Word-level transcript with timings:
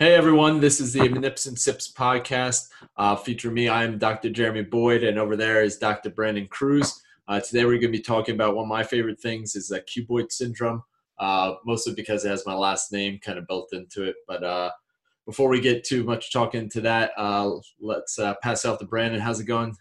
Hey 0.00 0.14
everyone, 0.14 0.58
this 0.58 0.80
is 0.80 0.92
the 0.92 1.00
and 1.00 1.38
Sips 1.38 1.92
podcast. 1.92 2.70
Uh, 2.96 3.14
feature 3.14 3.52
me. 3.52 3.68
I 3.68 3.84
am 3.84 3.98
Dr. 3.98 4.28
Jeremy 4.28 4.62
Boyd, 4.62 5.04
and 5.04 5.16
over 5.16 5.36
there 5.36 5.62
is 5.62 5.78
Dr. 5.78 6.10
Brandon 6.10 6.48
Cruz. 6.48 7.00
Uh, 7.28 7.38
today 7.38 7.64
we're 7.64 7.78
going 7.78 7.92
to 7.92 7.98
be 7.98 8.00
talking 8.00 8.34
about 8.34 8.56
one 8.56 8.64
of 8.64 8.68
my 8.68 8.82
favorite 8.82 9.20
things 9.20 9.54
is 9.54 9.68
that 9.68 9.86
cuboid 9.86 10.32
syndrome, 10.32 10.82
uh, 11.20 11.54
mostly 11.64 11.94
because 11.94 12.24
it 12.24 12.30
has 12.30 12.44
my 12.46 12.54
last 12.54 12.90
name 12.90 13.20
kind 13.22 13.38
of 13.38 13.46
built 13.46 13.68
into 13.72 14.02
it. 14.02 14.16
But 14.26 14.42
uh, 14.42 14.72
before 15.24 15.48
we 15.48 15.60
get 15.60 15.84
too 15.84 16.02
much 16.02 16.32
talking 16.32 16.68
to 16.70 16.80
that, 16.80 17.12
uh, 17.16 17.52
let's 17.80 18.18
uh, 18.18 18.34
pass 18.42 18.64
out 18.64 18.80
to 18.80 18.86
Brandon. 18.86 19.20
How's 19.20 19.38
it 19.38 19.44
going? 19.44 19.76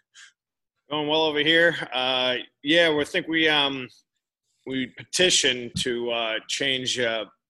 Going 0.92 1.08
well 1.08 1.24
over 1.24 1.40
here. 1.40 1.76
Uh, 1.92 2.36
yeah, 2.62 2.94
we 2.94 3.06
think 3.06 3.28
we 3.28 3.50
um, 3.50 3.90
we 4.68 4.94
petitioned 4.98 5.72
to 5.78 6.38
change 6.48 7.00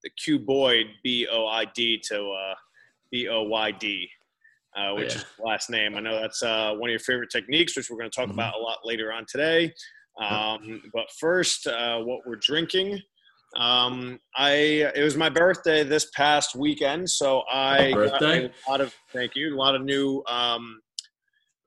the 0.02 0.10
cuboid 0.22 0.84
B 1.02 1.26
O 1.30 1.46
I 1.46 1.64
D 1.66 2.00
to 2.08 2.30
uh, 2.30 2.54
B 3.10 3.28
O 3.28 3.42
Y 3.42 3.70
D, 3.72 4.08
uh, 4.76 4.90
oh, 4.90 4.94
which 4.96 5.14
yeah. 5.14 5.20
is 5.20 5.24
last 5.38 5.70
name. 5.70 5.96
I 5.96 6.00
know 6.00 6.20
that's 6.20 6.42
uh, 6.42 6.74
one 6.76 6.90
of 6.90 6.92
your 6.92 7.00
favorite 7.00 7.30
techniques, 7.30 7.76
which 7.76 7.90
we're 7.90 7.98
going 7.98 8.10
to 8.10 8.14
talk 8.14 8.28
mm-hmm. 8.28 8.38
about 8.38 8.54
a 8.54 8.58
lot 8.58 8.78
later 8.84 9.12
on 9.12 9.26
today. 9.28 9.72
Um, 10.20 10.82
but 10.92 11.04
first, 11.18 11.66
uh, 11.66 12.00
what 12.00 12.20
we're 12.26 12.36
drinking. 12.36 13.00
Um, 13.56 14.20
I 14.36 14.52
it 14.94 15.02
was 15.02 15.16
my 15.16 15.28
birthday 15.28 15.82
this 15.82 16.08
past 16.14 16.54
weekend, 16.54 17.10
so 17.10 17.42
I 17.50 17.90
got 17.90 18.22
a 18.22 18.50
lot 18.68 18.80
of 18.80 18.94
thank 19.12 19.34
you, 19.34 19.54
a 19.54 19.58
lot 19.58 19.74
of 19.74 19.82
new 19.82 20.22
um, 20.28 20.80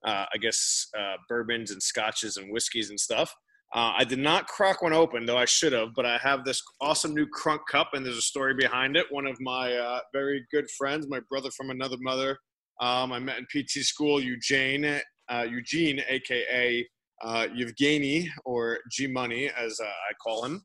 uh, 0.05 0.25
I 0.33 0.37
guess 0.39 0.87
uh, 0.97 1.15
bourbons 1.27 1.71
and 1.71 1.83
scotches 1.83 2.37
and 2.37 2.51
whiskeys 2.53 2.89
and 2.89 2.99
stuff. 2.99 3.35
Uh, 3.73 3.91
I 3.97 4.03
did 4.03 4.19
not 4.19 4.47
crack 4.47 4.83
one 4.83 4.93
open, 4.93 5.25
though 5.25 5.37
I 5.37 5.45
should 5.45 5.73
have, 5.73 5.95
but 5.95 6.05
I 6.05 6.19
have 6.19 6.45
this 6.45 6.61
awesome 6.79 7.15
new 7.15 7.25
Crunk 7.25 7.61
Cup, 7.69 7.89
and 7.93 8.05
there's 8.05 8.17
a 8.17 8.21
story 8.21 8.53
behind 8.53 8.95
it. 8.95 9.07
One 9.09 9.25
of 9.25 9.35
my 9.41 9.73
uh, 9.73 9.99
very 10.13 10.45
good 10.51 10.69
friends, 10.77 11.07
my 11.09 11.21
brother 11.27 11.49
from 11.49 11.71
another 11.71 11.97
mother, 11.99 12.37
um, 12.81 13.11
I 13.11 13.17
met 13.17 13.39
in 13.39 13.45
PT 13.45 13.83
school, 13.83 14.21
Eugene, 14.21 15.01
uh, 15.27 15.45
Eugene, 15.49 16.01
aka 16.07 16.87
uh, 17.23 17.47
Yevgeny, 17.55 18.29
or 18.45 18.77
G 18.91 19.07
Money, 19.07 19.49
as 19.49 19.79
uh, 19.81 19.85
I 19.85 20.13
call 20.23 20.45
him, 20.45 20.63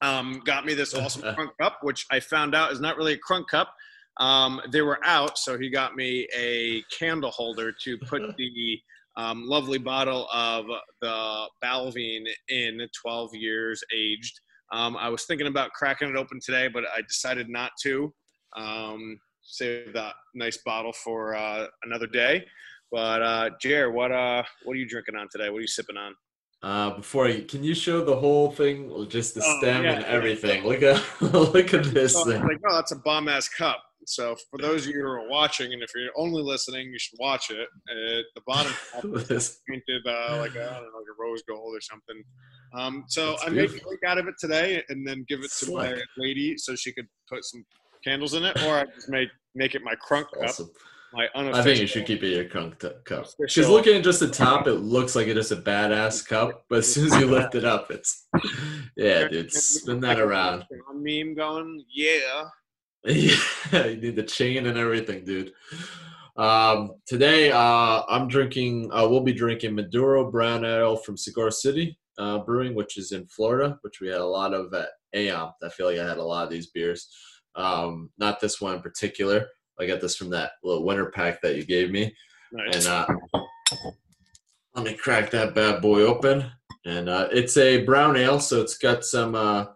um, 0.00 0.40
got 0.46 0.64
me 0.64 0.72
this 0.72 0.94
awesome 0.94 1.22
Crunk 1.36 1.50
Cup, 1.60 1.78
which 1.82 2.06
I 2.10 2.20
found 2.20 2.54
out 2.54 2.72
is 2.72 2.80
not 2.80 2.96
really 2.96 3.14
a 3.14 3.18
Crunk 3.18 3.48
Cup. 3.48 3.74
Um, 4.18 4.60
they 4.72 4.80
were 4.80 4.98
out, 5.04 5.36
so 5.38 5.58
he 5.58 5.68
got 5.68 5.94
me 5.94 6.26
a 6.36 6.82
candle 6.98 7.30
holder 7.30 7.72
to 7.84 7.98
put 7.98 8.22
the 8.38 8.80
um, 9.16 9.44
lovely 9.46 9.78
bottle 9.78 10.28
of 10.32 10.66
the 11.00 11.46
Balvenie 11.64 12.26
in 12.48 12.80
12 13.00 13.34
years 13.34 13.82
aged. 13.94 14.40
Um, 14.72 14.96
I 14.96 15.08
was 15.08 15.24
thinking 15.24 15.48
about 15.48 15.72
cracking 15.72 16.08
it 16.08 16.16
open 16.16 16.38
today, 16.44 16.68
but 16.68 16.84
I 16.96 17.02
decided 17.02 17.48
not 17.48 17.72
to. 17.82 18.12
Um, 18.56 19.18
save 19.42 19.92
that 19.94 20.14
nice 20.34 20.58
bottle 20.64 20.92
for 20.92 21.34
uh, 21.34 21.66
another 21.84 22.06
day. 22.06 22.44
But 22.90 23.22
uh, 23.22 23.50
Jer, 23.60 23.90
what 23.90 24.12
uh, 24.12 24.42
what 24.64 24.74
are 24.74 24.78
you 24.78 24.88
drinking 24.88 25.16
on 25.16 25.28
today? 25.30 25.50
What 25.50 25.58
are 25.58 25.62
you 25.62 25.66
sipping 25.66 25.96
on? 25.96 26.14
Uh, 26.62 26.94
before 26.96 27.28
you, 27.28 27.44
can 27.44 27.64
you 27.64 27.74
show 27.74 28.04
the 28.04 28.14
whole 28.14 28.50
thing, 28.50 29.08
just 29.08 29.34
the 29.34 29.42
oh, 29.42 29.58
stem 29.58 29.84
yeah, 29.84 29.92
and 29.92 30.04
everything? 30.04 30.62
Yeah. 30.62 30.68
Look 30.68 30.82
at 30.82 31.22
look 31.54 31.74
at 31.74 31.84
this 31.84 32.16
oh, 32.16 32.24
thing. 32.24 32.42
Like, 32.42 32.58
no, 32.62 32.74
that's 32.74 32.92
a 32.92 32.96
bomb 32.96 33.28
ass 33.28 33.48
cup. 33.48 33.82
So 34.10 34.36
for 34.50 34.58
those 34.58 34.86
of 34.86 34.94
you 34.94 35.02
who 35.02 35.06
are 35.06 35.28
watching, 35.28 35.72
and 35.72 35.82
if 35.82 35.90
you're 35.94 36.10
only 36.16 36.42
listening, 36.42 36.90
you 36.92 36.98
should 36.98 37.18
watch 37.20 37.50
it. 37.50 37.60
At 37.60 38.24
the 38.34 38.42
bottom 38.44 38.72
is 39.30 39.60
painted 39.68 40.06
uh, 40.06 40.38
like 40.38 40.56
a, 40.56 40.68
I 40.68 40.74
don't 40.74 40.92
know, 40.92 40.98
like 40.98 41.06
a 41.16 41.22
rose 41.22 41.42
gold 41.48 41.76
or 41.76 41.80
something. 41.80 42.22
Um, 42.74 43.04
so 43.06 43.30
That's 43.30 43.46
I 43.46 43.48
made 43.50 43.70
a 43.70 43.72
cake 43.72 44.04
out 44.06 44.18
of 44.18 44.26
it 44.26 44.34
today, 44.40 44.82
and 44.88 45.06
then 45.06 45.24
give 45.28 45.40
it 45.40 45.50
to 45.58 45.64
Slick. 45.66 45.96
my 45.96 46.02
lady 46.18 46.58
so 46.58 46.74
she 46.74 46.92
could 46.92 47.06
put 47.28 47.44
some 47.44 47.64
candles 48.02 48.34
in 48.34 48.42
it, 48.44 48.60
or 48.64 48.80
I 48.80 48.84
just 48.86 49.08
made 49.08 49.28
make 49.54 49.74
it 49.74 49.82
my 49.82 49.94
crunk 49.94 50.26
awesome. 50.42 50.66
cup. 50.66 50.74
My 51.12 51.28
I 51.34 51.62
think 51.62 51.80
you 51.80 51.88
should 51.88 52.06
keep 52.06 52.22
it 52.22 52.28
your 52.28 52.44
cup. 52.44 52.78
Because 52.78 53.68
looking 53.68 53.96
at 53.96 54.04
just 54.04 54.20
the 54.20 54.28
top, 54.28 54.68
it 54.68 54.74
looks 54.74 55.16
like 55.16 55.26
it 55.26 55.36
is 55.36 55.50
a 55.50 55.56
badass 55.56 56.26
cup, 56.26 56.64
but 56.68 56.78
as 56.78 56.92
soon 56.92 57.06
as 57.06 57.18
you 57.18 57.26
lift 57.26 57.56
it 57.56 57.64
up, 57.64 57.90
it's 57.90 58.28
yeah, 58.96 59.26
dude. 59.26 59.52
Spin 59.52 60.00
that 60.00 60.20
around. 60.20 60.64
Meme 60.94 61.34
going, 61.34 61.84
yeah. 61.92 62.44
Yeah, 63.72 63.86
you 63.86 63.96
need 63.96 64.16
the 64.16 64.22
chain 64.22 64.66
and 64.66 64.76
everything, 64.76 65.24
dude. 65.24 65.52
Um, 66.36 66.92
today, 67.06 67.52
uh, 67.52 68.02
I'm 68.08 68.26
drinking. 68.26 68.90
Uh, 68.92 69.06
we'll 69.08 69.20
be 69.20 69.32
drinking 69.32 69.74
Maduro 69.74 70.30
Brown 70.30 70.64
Ale 70.64 70.96
from 70.96 71.16
Cigar 71.16 71.50
City 71.50 71.98
uh, 72.18 72.38
Brewing, 72.38 72.74
which 72.74 72.98
is 72.98 73.12
in 73.12 73.26
Florida, 73.26 73.78
which 73.82 74.00
we 74.00 74.08
had 74.08 74.20
a 74.20 74.26
lot 74.26 74.54
of 74.54 74.74
at. 74.74 74.88
I 75.14 75.68
feel 75.70 75.86
like 75.86 75.98
I 75.98 76.08
had 76.08 76.18
a 76.18 76.22
lot 76.22 76.44
of 76.44 76.50
these 76.50 76.68
beers. 76.68 77.08
Um, 77.56 78.10
not 78.18 78.40
this 78.40 78.60
one 78.60 78.74
in 78.74 78.82
particular. 78.82 79.46
I 79.78 79.86
got 79.86 80.00
this 80.00 80.16
from 80.16 80.30
that 80.30 80.52
little 80.62 80.84
winter 80.84 81.10
pack 81.10 81.40
that 81.42 81.56
you 81.56 81.64
gave 81.64 81.90
me. 81.90 82.14
Nice. 82.52 82.86
And 82.86 82.86
uh, 82.86 83.06
let 84.74 84.84
me 84.84 84.94
crack 84.94 85.30
that 85.30 85.54
bad 85.54 85.80
boy 85.80 86.02
open. 86.02 86.50
And 86.86 87.08
uh, 87.08 87.28
it's 87.32 87.56
a 87.56 87.84
brown 87.84 88.16
ale, 88.16 88.40
so 88.40 88.60
it's 88.60 88.78
got 88.78 89.04
some 89.04 89.34
uh, 89.34 89.66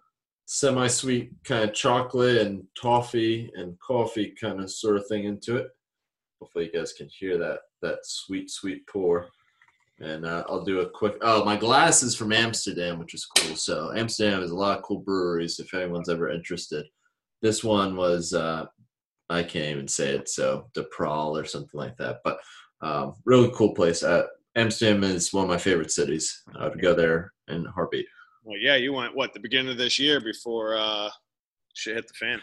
semi-sweet 0.46 1.32
kind 1.44 1.64
of 1.64 1.74
chocolate 1.74 2.46
and 2.46 2.64
toffee 2.80 3.50
and 3.54 3.78
coffee 3.80 4.34
kind 4.40 4.60
of 4.60 4.70
sort 4.70 4.96
of 4.96 5.06
thing 5.06 5.24
into 5.24 5.56
it. 5.56 5.68
Hopefully 6.40 6.70
you 6.72 6.78
guys 6.78 6.92
can 6.92 7.08
hear 7.08 7.38
that 7.38 7.60
that 7.82 7.98
sweet 8.04 8.50
sweet 8.50 8.86
pour. 8.86 9.28
And 10.00 10.26
uh, 10.26 10.42
I'll 10.48 10.64
do 10.64 10.80
a 10.80 10.90
quick. 10.90 11.16
Oh, 11.20 11.44
my 11.44 11.56
glass 11.56 12.02
is 12.02 12.16
from 12.16 12.32
Amsterdam, 12.32 12.98
which 12.98 13.14
is 13.14 13.26
cool. 13.26 13.54
So 13.54 13.92
Amsterdam 13.96 14.40
has 14.40 14.50
a 14.50 14.56
lot 14.56 14.76
of 14.76 14.82
cool 14.82 14.98
breweries. 14.98 15.60
If 15.60 15.72
anyone's 15.72 16.08
ever 16.08 16.30
interested, 16.30 16.84
this 17.42 17.62
one 17.62 17.94
was 17.94 18.34
uh, 18.34 18.66
I 19.30 19.42
can't 19.42 19.70
even 19.70 19.88
say 19.88 20.10
it. 20.16 20.28
So 20.28 20.68
De 20.74 20.82
Prael 20.84 21.36
or 21.36 21.44
something 21.44 21.78
like 21.78 21.96
that. 21.98 22.20
But 22.24 22.38
um, 22.80 23.14
really 23.24 23.50
cool 23.54 23.72
place. 23.72 24.02
Uh, 24.02 24.24
Amsterdam 24.56 25.04
is 25.04 25.32
one 25.32 25.44
of 25.44 25.50
my 25.50 25.58
favorite 25.58 25.90
cities. 25.90 26.42
I 26.58 26.68
would 26.68 26.80
go 26.80 26.94
there 26.94 27.32
in 27.48 27.66
a 27.66 27.70
heartbeat. 27.70 28.06
Well, 28.44 28.58
yeah, 28.58 28.76
you 28.76 28.92
went 28.92 29.16
what 29.16 29.32
the 29.32 29.40
beginning 29.40 29.72
of 29.72 29.78
this 29.78 29.98
year 29.98 30.20
before 30.20 30.76
uh, 30.76 31.08
shit 31.72 31.96
hit 31.96 32.06
the 32.06 32.14
fan. 32.14 32.42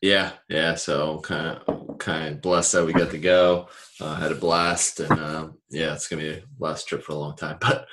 Yeah, 0.00 0.32
yeah. 0.48 0.74
So 0.74 1.20
kind 1.20 1.58
of 1.66 1.98
kind 1.98 2.34
of 2.34 2.42
blessed 2.42 2.72
that 2.72 2.86
we 2.86 2.92
got 2.92 3.10
to 3.10 3.18
go. 3.18 3.68
Uh, 4.00 4.14
had 4.14 4.32
a 4.32 4.36
blast, 4.36 5.00
and 5.00 5.12
uh, 5.12 5.48
yeah, 5.70 5.92
it's 5.92 6.08
gonna 6.08 6.22
be 6.22 6.30
a 6.30 6.42
last 6.58 6.88
trip 6.88 7.02
for 7.02 7.12
a 7.12 7.16
long 7.16 7.36
time. 7.36 7.58
But 7.62 7.86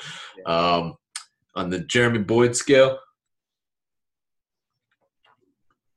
um, 0.45 0.95
on 1.53 1.69
the 1.69 1.79
Jeremy 1.79 2.19
Boyd 2.19 2.55
scale, 2.55 2.99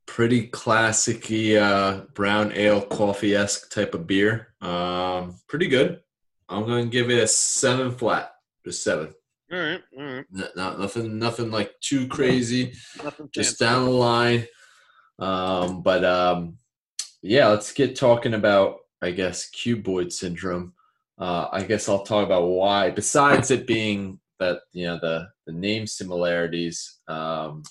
pretty 0.06 0.48
classicy 0.48 1.60
uh, 1.60 2.04
brown 2.14 2.52
ale 2.54 2.82
coffee 2.82 3.34
esque 3.34 3.70
type 3.70 3.94
of 3.94 4.06
beer. 4.06 4.54
Um, 4.60 5.36
pretty 5.46 5.68
good. 5.68 6.00
I'm 6.48 6.66
gonna 6.66 6.86
give 6.86 7.10
it 7.10 7.22
a 7.22 7.28
seven 7.28 7.92
flat, 7.92 8.32
just 8.64 8.82
seven. 8.82 9.14
All 9.54 9.60
right, 9.60 9.82
all 9.96 10.04
right. 10.04 10.24
Not, 10.56 10.80
nothing, 10.80 11.16
nothing 11.16 11.52
like 11.52 11.78
too 11.80 12.08
crazy. 12.08 12.72
nothing 13.04 13.28
just 13.32 13.60
down 13.60 13.84
the 13.84 13.90
line. 13.92 14.48
Um, 15.20 15.80
but 15.82 16.04
um, 16.04 16.58
yeah, 17.22 17.46
let's 17.46 17.72
get 17.72 17.94
talking 17.94 18.34
about, 18.34 18.78
I 19.00 19.12
guess, 19.12 19.48
cuboid 19.50 20.12
syndrome. 20.12 20.72
Uh, 21.18 21.46
I 21.52 21.62
guess 21.62 21.88
I'll 21.88 22.02
talk 22.02 22.26
about 22.26 22.48
why. 22.48 22.90
Besides 22.90 23.52
it 23.52 23.64
being 23.64 24.18
that 24.40 24.58
you 24.72 24.86
know 24.86 24.98
the 25.00 25.28
the 25.46 25.52
name 25.52 25.86
similarities, 25.86 26.98
um, 27.06 27.62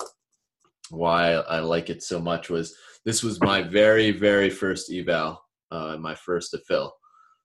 why 0.90 1.34
I 1.34 1.60
like 1.60 1.90
it 1.90 2.02
so 2.02 2.18
much 2.18 2.50
was 2.50 2.76
this 3.04 3.24
was 3.24 3.42
my 3.42 3.62
very 3.62 4.12
very 4.12 4.50
first 4.50 4.90
eval, 4.90 5.44
uh, 5.70 5.98
my 5.98 6.16
first 6.16 6.52
to 6.52 6.60
fill. 6.60 6.96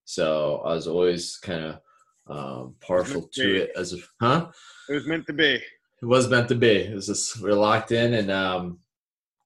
So 0.04 0.62
I 0.64 0.74
was 0.74 0.86
always 0.86 1.38
kind 1.38 1.64
of 1.64 1.80
um, 2.28 2.74
partial 2.80 3.22
to, 3.22 3.42
to 3.42 3.62
it 3.62 3.70
as 3.76 3.94
a 3.94 3.98
huh. 4.20 4.48
It 4.88 4.94
was 4.94 5.06
meant 5.06 5.26
to 5.26 5.32
be. 5.32 5.54
It 5.54 6.06
was 6.06 6.28
meant 6.28 6.48
to 6.48 6.54
be. 6.54 6.70
It 6.70 6.94
was 6.94 7.06
just 7.06 7.40
we 7.40 7.50
are 7.50 7.54
locked 7.54 7.92
in, 7.92 8.14
and 8.14 8.30
um, 8.30 8.78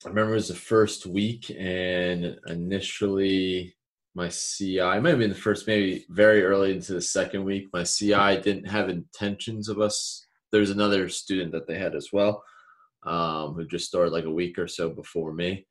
I 0.05 0.09
remember 0.09 0.33
it 0.33 0.37
was 0.37 0.49
the 0.49 0.55
first 0.55 1.07
week, 1.07 1.51
and 1.57 2.37
initially 2.47 3.75
my 4.15 4.29
CI 4.29 4.81
might 4.81 5.11
have 5.11 5.19
been 5.19 5.31
the 5.31 5.37
first, 5.37 5.67
maybe 5.67 6.05
very 6.11 6.45
early 6.45 6.73
into 6.73 6.93
the 6.93 7.01
second 7.01 7.45
week. 7.45 7.69
My 7.73 7.85
CI 7.85 8.41
didn't 8.41 8.69
have 8.69 8.91
intentions 8.91 9.69
of 9.69 9.81
us. 9.81 10.27
There's 10.51 10.71
another 10.71 11.09
student 11.09 11.53
that 11.53 11.67
they 11.67 11.79
had 11.79 11.95
as 11.95 12.09
well, 12.13 12.45
um, 13.05 13.55
who 13.55 13.67
just 13.67 13.87
started 13.87 14.13
like 14.13 14.25
a 14.25 14.31
week 14.31 14.59
or 14.59 14.69
so 14.69 14.91
before 14.91 15.33
me, 15.33 15.67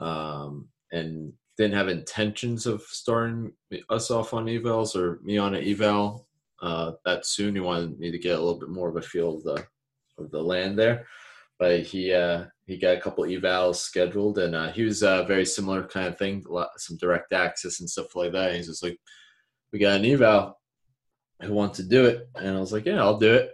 um, 0.00 0.68
and 0.90 1.32
didn't 1.56 1.74
have 1.74 1.88
intentions 1.88 2.66
of 2.66 2.82
starting 2.82 3.52
us 3.90 4.10
off 4.10 4.34
on 4.34 4.46
evals 4.46 4.96
or 4.96 5.20
me 5.22 5.38
on 5.38 5.54
an 5.54 5.64
eval 5.64 6.26
uh, 6.62 6.92
that 7.04 7.26
soon. 7.26 7.54
He 7.54 7.60
wanted 7.60 7.98
me 7.98 8.10
to 8.10 8.18
get 8.18 8.38
a 8.38 8.42
little 8.42 8.58
bit 8.58 8.70
more 8.70 8.88
of 8.88 8.96
a 8.96 9.02
feel 9.02 9.36
of 9.36 9.42
the 9.44 9.66
of 10.18 10.30
the 10.30 10.40
land 10.40 10.78
there, 10.78 11.06
but 11.58 11.80
he 11.80 12.12
uh, 12.12 12.44
he 12.66 12.78
got 12.78 12.96
a 12.96 13.00
couple 13.00 13.24
evals 13.24 13.76
scheduled, 13.76 14.38
and 14.38 14.54
uh, 14.54 14.72
he 14.72 14.82
was 14.82 15.02
a 15.02 15.10
uh, 15.10 15.22
very 15.24 15.44
similar 15.44 15.84
kind 15.84 16.08
of 16.08 16.18
thing, 16.18 16.44
some 16.76 16.96
direct 16.98 17.32
access 17.32 17.80
and 17.80 17.88
stuff 17.88 18.14
like 18.14 18.32
that. 18.32 18.54
He's 18.54 18.66
just 18.66 18.82
like, 18.82 18.98
"We 19.72 19.78
got 19.78 20.00
an 20.00 20.04
eval 20.04 20.58
who 21.42 21.52
wants 21.52 21.78
to 21.78 21.84
do 21.84 22.06
it," 22.06 22.28
and 22.36 22.56
I 22.56 22.60
was 22.60 22.72
like, 22.72 22.86
"Yeah, 22.86 23.02
I'll 23.02 23.18
do 23.18 23.34
it." 23.34 23.50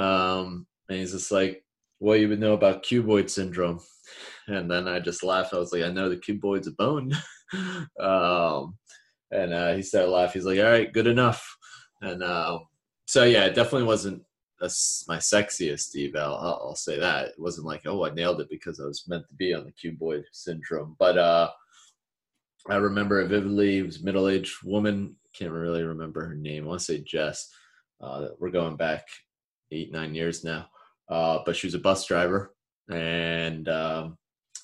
Um, 0.00 0.66
and 0.88 0.98
he's 0.98 1.12
just 1.12 1.30
like, 1.30 1.64
"What 1.98 2.20
you 2.20 2.28
would 2.28 2.40
know 2.40 2.54
about 2.54 2.82
cuboid 2.82 3.30
syndrome?" 3.30 3.80
And 4.48 4.70
then 4.70 4.88
I 4.88 4.98
just 4.98 5.22
laughed. 5.22 5.52
I 5.54 5.58
was 5.58 5.72
like, 5.72 5.82
"I 5.82 5.90
know 5.90 6.08
the 6.08 6.16
cuboid's 6.16 6.68
a 6.68 6.72
bone." 6.72 7.12
um, 8.00 8.76
and 9.30 9.52
uh, 9.52 9.74
he 9.74 9.82
started 9.82 10.10
laughing. 10.10 10.40
He's 10.40 10.46
like, 10.46 10.58
"All 10.58 10.70
right, 10.70 10.92
good 10.92 11.06
enough." 11.06 11.57
And 12.02 12.22
uh, 12.22 12.60
so 13.06 13.24
yeah, 13.24 13.44
it 13.46 13.54
definitely 13.54 13.86
wasn't 13.86 14.22
a, 14.60 14.70
my 15.06 15.16
sexiest 15.16 15.96
eval. 15.96 16.36
I'll, 16.36 16.60
I'll, 16.68 16.74
say 16.74 16.98
that 16.98 17.28
it 17.28 17.34
wasn't 17.38 17.66
like, 17.66 17.82
"Oh, 17.86 18.04
I 18.04 18.10
nailed 18.10 18.40
it" 18.40 18.50
because 18.50 18.80
I 18.80 18.84
was 18.84 19.06
meant 19.08 19.26
to 19.28 19.34
be 19.34 19.54
on 19.54 19.64
the 19.64 19.72
cuboid 19.72 20.24
syndrome. 20.32 20.96
But 20.98 21.18
uh, 21.18 21.50
I 22.68 22.76
remember 22.76 23.20
it 23.20 23.28
vividly. 23.28 23.78
It 23.78 23.86
was 23.86 24.02
middle-aged 24.02 24.62
woman. 24.64 25.16
Can't 25.34 25.52
really 25.52 25.84
remember 25.84 26.26
her 26.26 26.34
name. 26.34 26.64
I 26.64 26.68
want 26.68 26.80
to 26.80 26.84
say 26.84 26.98
Jess. 26.98 27.50
Uh, 28.00 28.28
we're 28.38 28.50
going 28.50 28.76
back 28.76 29.06
eight, 29.70 29.92
nine 29.92 30.14
years 30.14 30.44
now. 30.44 30.68
Uh, 31.08 31.38
but 31.44 31.56
she 31.56 31.66
was 31.66 31.74
a 31.74 31.78
bus 31.78 32.04
driver, 32.06 32.54
and 32.90 33.68
um, 33.68 34.18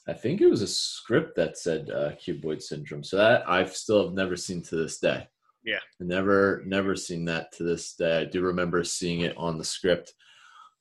I 0.06 0.12
think 0.12 0.40
it 0.40 0.50
was 0.50 0.62
a 0.62 0.66
script 0.66 1.36
that 1.36 1.56
said 1.56 1.90
uh, 1.90 2.12
cuboid 2.12 2.60
syndrome. 2.60 3.02
So 3.02 3.16
that 3.16 3.48
I've 3.48 3.74
still 3.74 4.04
have 4.04 4.14
never 4.14 4.36
seen 4.36 4.60
to 4.62 4.76
this 4.76 4.98
day. 4.98 5.26
Yeah, 5.64 5.80
never 5.98 6.62
never 6.66 6.94
seen 6.94 7.24
that 7.26 7.52
to 7.52 7.62
this 7.62 7.94
day. 7.94 8.20
I 8.20 8.24
do 8.24 8.42
remember 8.42 8.84
seeing 8.84 9.20
it 9.20 9.36
on 9.36 9.56
the 9.56 9.64
script. 9.64 10.12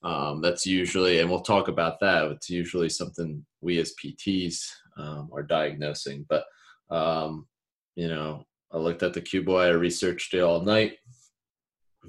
Um, 0.03 0.41
that's 0.41 0.65
usually, 0.65 1.19
and 1.19 1.29
we'll 1.29 1.41
talk 1.41 1.69
about 1.69 2.01
that. 2.01 2.29
It's 2.31 2.49
usually 2.49 2.89
something 2.89 3.45
we 3.61 3.79
as 3.79 3.93
PTs 4.03 4.65
um, 4.97 5.29
are 5.33 5.43
diagnosing. 5.43 6.25
But 6.27 6.43
um, 6.89 7.47
you 7.95 8.09
know, 8.09 8.45
I 8.71 8.77
looked 8.77 9.03
at 9.03 9.13
the 9.13 9.21
cuboid. 9.21 9.67
I 9.67 9.69
researched 9.69 10.33
it 10.33 10.41
all 10.41 10.61
night. 10.61 10.93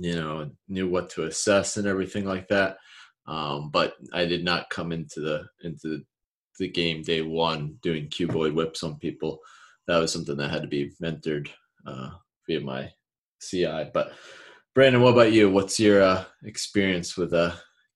You 0.01 0.17
know, 0.17 0.51
knew 0.69 0.89
what 0.89 1.11
to 1.11 1.25
assess 1.25 1.77
and 1.77 1.87
everything 1.87 2.25
like 2.25 2.49
that. 2.49 2.79
Um, 3.27 3.71
but 3.71 3.95
I 4.13 4.25
did 4.25 4.45
not 4.45 4.71
come 4.71 4.91
into 4.91 5.21
the 5.21 5.47
into 5.63 6.03
the 6.59 6.69
game 6.69 7.03
day 7.03 7.23
one 7.23 7.79
doing 7.83 8.09
cuboid 8.09 8.55
whips 8.55 8.83
on 8.83 8.99
people. 8.99 9.39
That 9.87 9.99
was 9.99 10.13
something 10.13 10.37
that 10.39 10.51
had 10.51 10.63
to 10.63 10.69
be 10.69 10.93
mentored 11.03 11.49
uh, 11.87 12.11
via 12.47 12.61
my 12.61 12.91
CI. 13.41 13.91
But 13.93 14.13
Brandon, 14.75 15.03
what 15.03 15.13
about 15.13 15.33
you? 15.33 15.51
What's 15.51 15.79
your 15.79 16.03
uh, 16.03 16.25
experience 16.45 17.17
with 17.17 17.33
uh, 17.33 17.53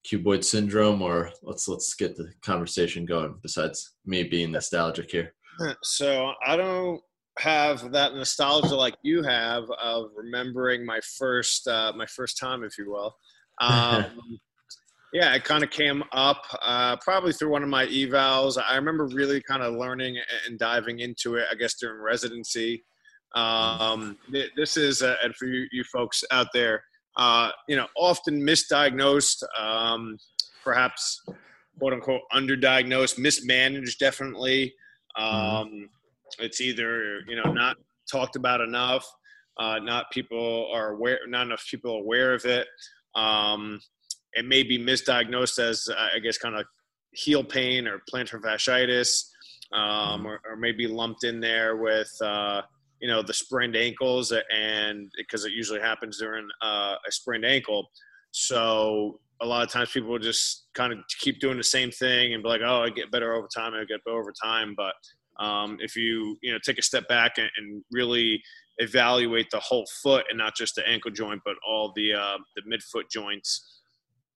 cuboid 0.06 0.44
syndrome? 0.44 1.02
Or 1.02 1.30
let's 1.42 1.68
let's 1.68 1.94
get 1.94 2.16
the 2.16 2.30
conversation 2.42 3.04
going. 3.04 3.36
Besides 3.42 3.96
me 4.04 4.24
being 4.24 4.52
nostalgic 4.52 5.10
here. 5.10 5.34
So 5.82 6.32
I 6.46 6.56
don't 6.56 7.00
have 7.38 7.92
that 7.92 8.14
nostalgia 8.14 8.74
like 8.74 8.96
you 9.02 9.22
have 9.22 9.64
of 9.82 10.10
remembering 10.16 10.84
my 10.84 11.00
first 11.18 11.66
uh, 11.66 11.92
my 11.96 12.06
first 12.06 12.38
time, 12.38 12.62
if 12.64 12.78
you 12.78 12.90
will. 12.90 13.16
Um, 13.60 14.06
yeah, 15.12 15.34
it 15.34 15.44
kind 15.44 15.64
of 15.64 15.70
came 15.70 16.02
up 16.12 16.42
uh, 16.62 16.96
probably 16.96 17.32
through 17.32 17.50
one 17.50 17.62
of 17.62 17.68
my 17.68 17.86
evals. 17.86 18.60
I 18.62 18.76
remember 18.76 19.06
really 19.06 19.42
kind 19.42 19.62
of 19.62 19.74
learning 19.74 20.18
and 20.46 20.58
diving 20.58 21.00
into 21.00 21.36
it, 21.36 21.46
I 21.50 21.54
guess, 21.54 21.74
during 21.74 22.02
residency. 22.02 22.84
Um, 23.34 24.16
this 24.56 24.76
is, 24.76 25.02
uh, 25.02 25.16
and 25.22 25.34
for 25.36 25.46
you, 25.46 25.66
you, 25.70 25.84
folks 25.84 26.24
out 26.30 26.48
there, 26.52 26.82
uh, 27.16 27.50
you 27.68 27.76
know, 27.76 27.86
often 27.96 28.40
misdiagnosed, 28.40 29.42
um, 29.58 30.16
perhaps 30.64 31.22
quote 31.78 31.92
unquote 31.92 32.22
underdiagnosed, 32.32 33.18
mismanaged, 33.18 33.98
definitely. 33.98 34.74
Mm-hmm. 35.18 35.56
Um, 35.56 35.88
it's 36.38 36.60
either, 36.60 37.20
you 37.26 37.36
know, 37.36 37.52
not 37.52 37.76
talked 38.10 38.36
about 38.36 38.60
enough, 38.60 39.06
uh, 39.58 39.78
not 39.78 40.10
people 40.10 40.70
are 40.72 40.92
aware, 40.92 41.18
not 41.26 41.46
enough 41.46 41.64
people 41.70 41.96
aware 41.96 42.34
of 42.34 42.44
it. 42.44 42.66
Um, 43.14 43.80
it 44.32 44.44
may 44.44 44.62
be 44.62 44.78
misdiagnosed 44.78 45.58
as 45.58 45.88
uh, 45.90 46.08
I 46.14 46.18
guess 46.20 46.38
kind 46.38 46.56
of 46.56 46.64
heel 47.12 47.42
pain 47.42 47.86
or 47.88 48.02
plantar 48.12 48.40
fasciitis, 48.40 49.24
um, 49.72 49.80
mm-hmm. 49.82 50.26
or, 50.26 50.40
or, 50.48 50.56
maybe 50.56 50.86
lumped 50.86 51.24
in 51.24 51.40
there 51.40 51.76
with 51.76 52.10
uh, 52.22 52.62
you 53.00 53.08
know 53.08 53.22
the 53.22 53.34
sprained 53.34 53.76
ankles, 53.76 54.32
and 54.54 55.10
because 55.16 55.44
it 55.44 55.52
usually 55.52 55.80
happens 55.80 56.18
during 56.18 56.48
uh, 56.62 56.96
a 57.06 57.12
sprained 57.12 57.44
ankle. 57.44 57.88
So 58.30 59.20
a 59.40 59.46
lot 59.46 59.62
of 59.62 59.70
times 59.70 59.90
people 59.90 60.10
will 60.10 60.18
just 60.18 60.66
kind 60.74 60.92
of 60.92 60.98
keep 61.20 61.40
doing 61.40 61.56
the 61.56 61.64
same 61.64 61.90
thing 61.90 62.34
and 62.34 62.42
be 62.42 62.48
like, 62.48 62.60
"Oh, 62.64 62.82
I 62.82 62.90
get 62.90 63.10
better 63.10 63.34
over 63.34 63.48
time. 63.54 63.74
I 63.74 63.84
get 63.84 64.04
better 64.04 64.18
over 64.18 64.32
time." 64.32 64.74
But 64.76 64.94
um, 65.42 65.78
if 65.80 65.96
you 65.96 66.36
you 66.42 66.52
know 66.52 66.58
take 66.64 66.78
a 66.78 66.82
step 66.82 67.06
back 67.08 67.38
and, 67.38 67.48
and, 67.56 67.82
really 67.92 68.42
evaluate 68.78 69.48
the 69.50 69.60
whole 69.60 69.86
foot 70.02 70.24
and 70.28 70.38
not 70.38 70.54
just 70.54 70.74
the 70.74 70.88
ankle 70.88 71.10
joint, 71.10 71.40
but 71.44 71.54
all 71.68 71.92
the 71.94 72.14
uh, 72.14 72.38
the 72.56 72.62
midfoot 72.62 73.10
joints, 73.10 73.80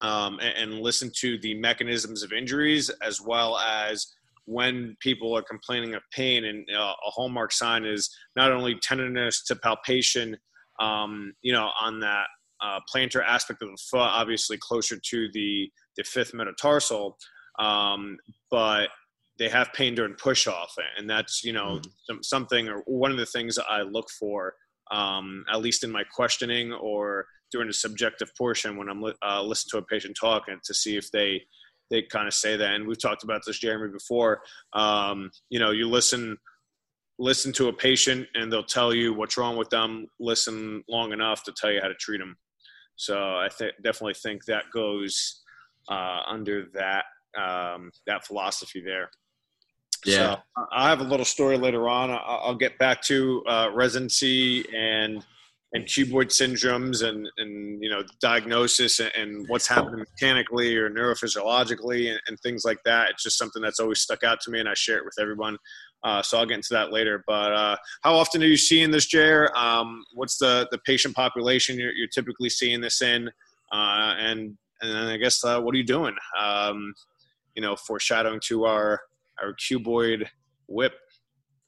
um, 0.00 0.38
and, 0.40 0.72
and, 0.72 0.80
listen 0.80 1.10
to 1.18 1.38
the 1.38 1.54
mechanisms 1.54 2.22
of 2.22 2.32
injuries 2.32 2.90
as 3.02 3.20
well 3.20 3.58
as 3.58 4.06
when 4.46 4.96
people 5.00 5.36
are 5.36 5.42
complaining 5.42 5.94
of 5.94 6.02
pain. 6.12 6.44
And 6.44 6.66
uh, 6.74 6.94
a 7.06 7.10
hallmark 7.10 7.52
sign 7.52 7.84
is 7.84 8.10
not 8.36 8.52
only 8.52 8.76
tenderness 8.82 9.42
to 9.44 9.56
palpation, 9.56 10.36
um, 10.80 11.32
you 11.42 11.52
know, 11.52 11.70
on 11.80 12.00
that 12.00 12.26
uh, 12.62 12.80
plantar 12.92 13.24
aspect 13.24 13.62
of 13.62 13.68
the 13.68 13.78
foot, 13.90 13.98
obviously 13.98 14.56
closer 14.56 14.96
to 15.10 15.28
the, 15.32 15.70
the 15.96 16.04
fifth 16.04 16.34
metatarsal, 16.34 17.16
um, 17.58 18.16
but 18.50 18.88
they 19.38 19.48
have 19.48 19.72
pain 19.72 19.94
during 19.94 20.14
push 20.14 20.46
off. 20.46 20.74
And 20.96 21.08
that's, 21.08 21.42
you 21.42 21.52
know, 21.52 21.80
mm-hmm. 21.80 22.16
something 22.22 22.68
or 22.68 22.82
one 22.86 23.10
of 23.10 23.16
the 23.16 23.26
things 23.26 23.58
I 23.58 23.82
look 23.82 24.08
for, 24.18 24.54
um, 24.90 25.44
at 25.52 25.60
least 25.60 25.84
in 25.84 25.90
my 25.90 26.04
questioning 26.14 26.72
or 26.72 27.26
during 27.50 27.68
the 27.68 27.74
subjective 27.74 28.30
portion 28.36 28.76
when 28.76 28.88
I'm 28.88 29.04
uh, 29.04 29.42
listening 29.42 29.70
to 29.72 29.78
a 29.78 29.86
patient 29.86 30.16
talk 30.18 30.44
and 30.48 30.62
to 30.64 30.74
see 30.74 30.96
if 30.96 31.10
they 31.10 31.42
they 31.90 32.02
kind 32.02 32.26
of 32.26 32.34
say 32.34 32.56
that. 32.56 32.74
And 32.74 32.86
we've 32.86 33.00
talked 33.00 33.22
about 33.24 33.42
this, 33.46 33.58
Jeremy, 33.58 33.92
before. 33.92 34.40
Um, 34.72 35.30
you 35.50 35.58
know, 35.58 35.70
you 35.70 35.88
listen 35.88 36.36
listen 37.18 37.52
to 37.52 37.68
a 37.68 37.72
patient 37.72 38.26
and 38.34 38.52
they'll 38.52 38.64
tell 38.64 38.92
you 38.92 39.12
what's 39.14 39.36
wrong 39.36 39.56
with 39.56 39.70
them. 39.70 40.06
Listen 40.18 40.82
long 40.88 41.12
enough 41.12 41.44
to 41.44 41.52
tell 41.52 41.70
you 41.70 41.80
how 41.80 41.88
to 41.88 41.94
treat 41.94 42.18
them. 42.18 42.36
So 42.96 43.16
I 43.16 43.48
th- 43.56 43.74
definitely 43.84 44.14
think 44.14 44.44
that 44.46 44.64
goes 44.72 45.42
uh, 45.88 46.20
under 46.26 46.66
that 46.74 47.04
um, 47.38 47.90
that 48.06 48.26
philosophy 48.26 48.82
there. 48.84 49.10
Yeah, 50.04 50.36
so 50.56 50.66
I 50.72 50.88
have 50.88 51.00
a 51.00 51.04
little 51.04 51.24
story 51.24 51.56
later 51.56 51.88
on. 51.88 52.10
I'll 52.10 52.56
get 52.56 52.76
back 52.78 53.02
to 53.02 53.42
uh, 53.46 53.70
residency 53.72 54.64
and 54.74 55.24
and 55.74 55.84
cuboid 55.84 56.28
syndromes 56.28 57.06
and, 57.06 57.28
and 57.38 57.82
you 57.82 57.88
know 57.88 58.02
diagnosis 58.20 59.00
and, 59.00 59.46
what's 59.48 59.66
happening 59.66 60.00
mechanically 60.00 60.76
or 60.76 60.90
neurophysiologically 60.90 62.10
and, 62.10 62.20
and, 62.26 62.38
things 62.40 62.64
like 62.64 62.78
that. 62.84 63.10
It's 63.10 63.22
just 63.22 63.38
something 63.38 63.62
that's 63.62 63.80
always 63.80 64.00
stuck 64.00 64.22
out 64.22 64.40
to 64.42 64.50
me 64.50 64.60
and 64.60 64.68
i 64.68 64.74
share 64.74 64.98
it 64.98 65.04
with 65.04 65.16
everyone. 65.20 65.56
Uh, 66.04 66.22
so 66.22 66.38
i'll 66.38 66.46
get 66.46 66.56
into 66.56 66.72
that 66.72 66.92
later. 66.92 67.24
But 67.26 67.52
uh, 67.52 67.76
how 68.02 68.14
often 68.14 68.42
are 68.42 68.46
you 68.46 68.56
seeing 68.56 68.90
this 68.90 69.06
Jer? 69.06 69.50
Um, 69.56 70.04
what's 70.14 70.38
the, 70.38 70.68
the 70.70 70.78
patient 70.78 71.14
population 71.14 71.78
you're, 71.78 71.92
you're 71.92 72.08
typically 72.08 72.50
seeing 72.50 72.80
this 72.80 73.02
in? 73.02 73.28
Uh, 73.72 74.14
and 74.18 74.56
and 74.82 74.90
then 74.90 75.06
i 75.06 75.16
guess 75.16 75.42
uh, 75.44 75.60
what 75.60 75.74
are 75.74 75.78
you 75.78 75.84
doing? 75.84 76.14
Um, 76.38 76.92
you 77.54 77.62
know 77.62 77.76
foreshadowing 77.76 78.40
to 78.44 78.64
our 78.64 79.00
our 79.40 79.54
cuboid 79.54 80.26
whip. 80.66 80.94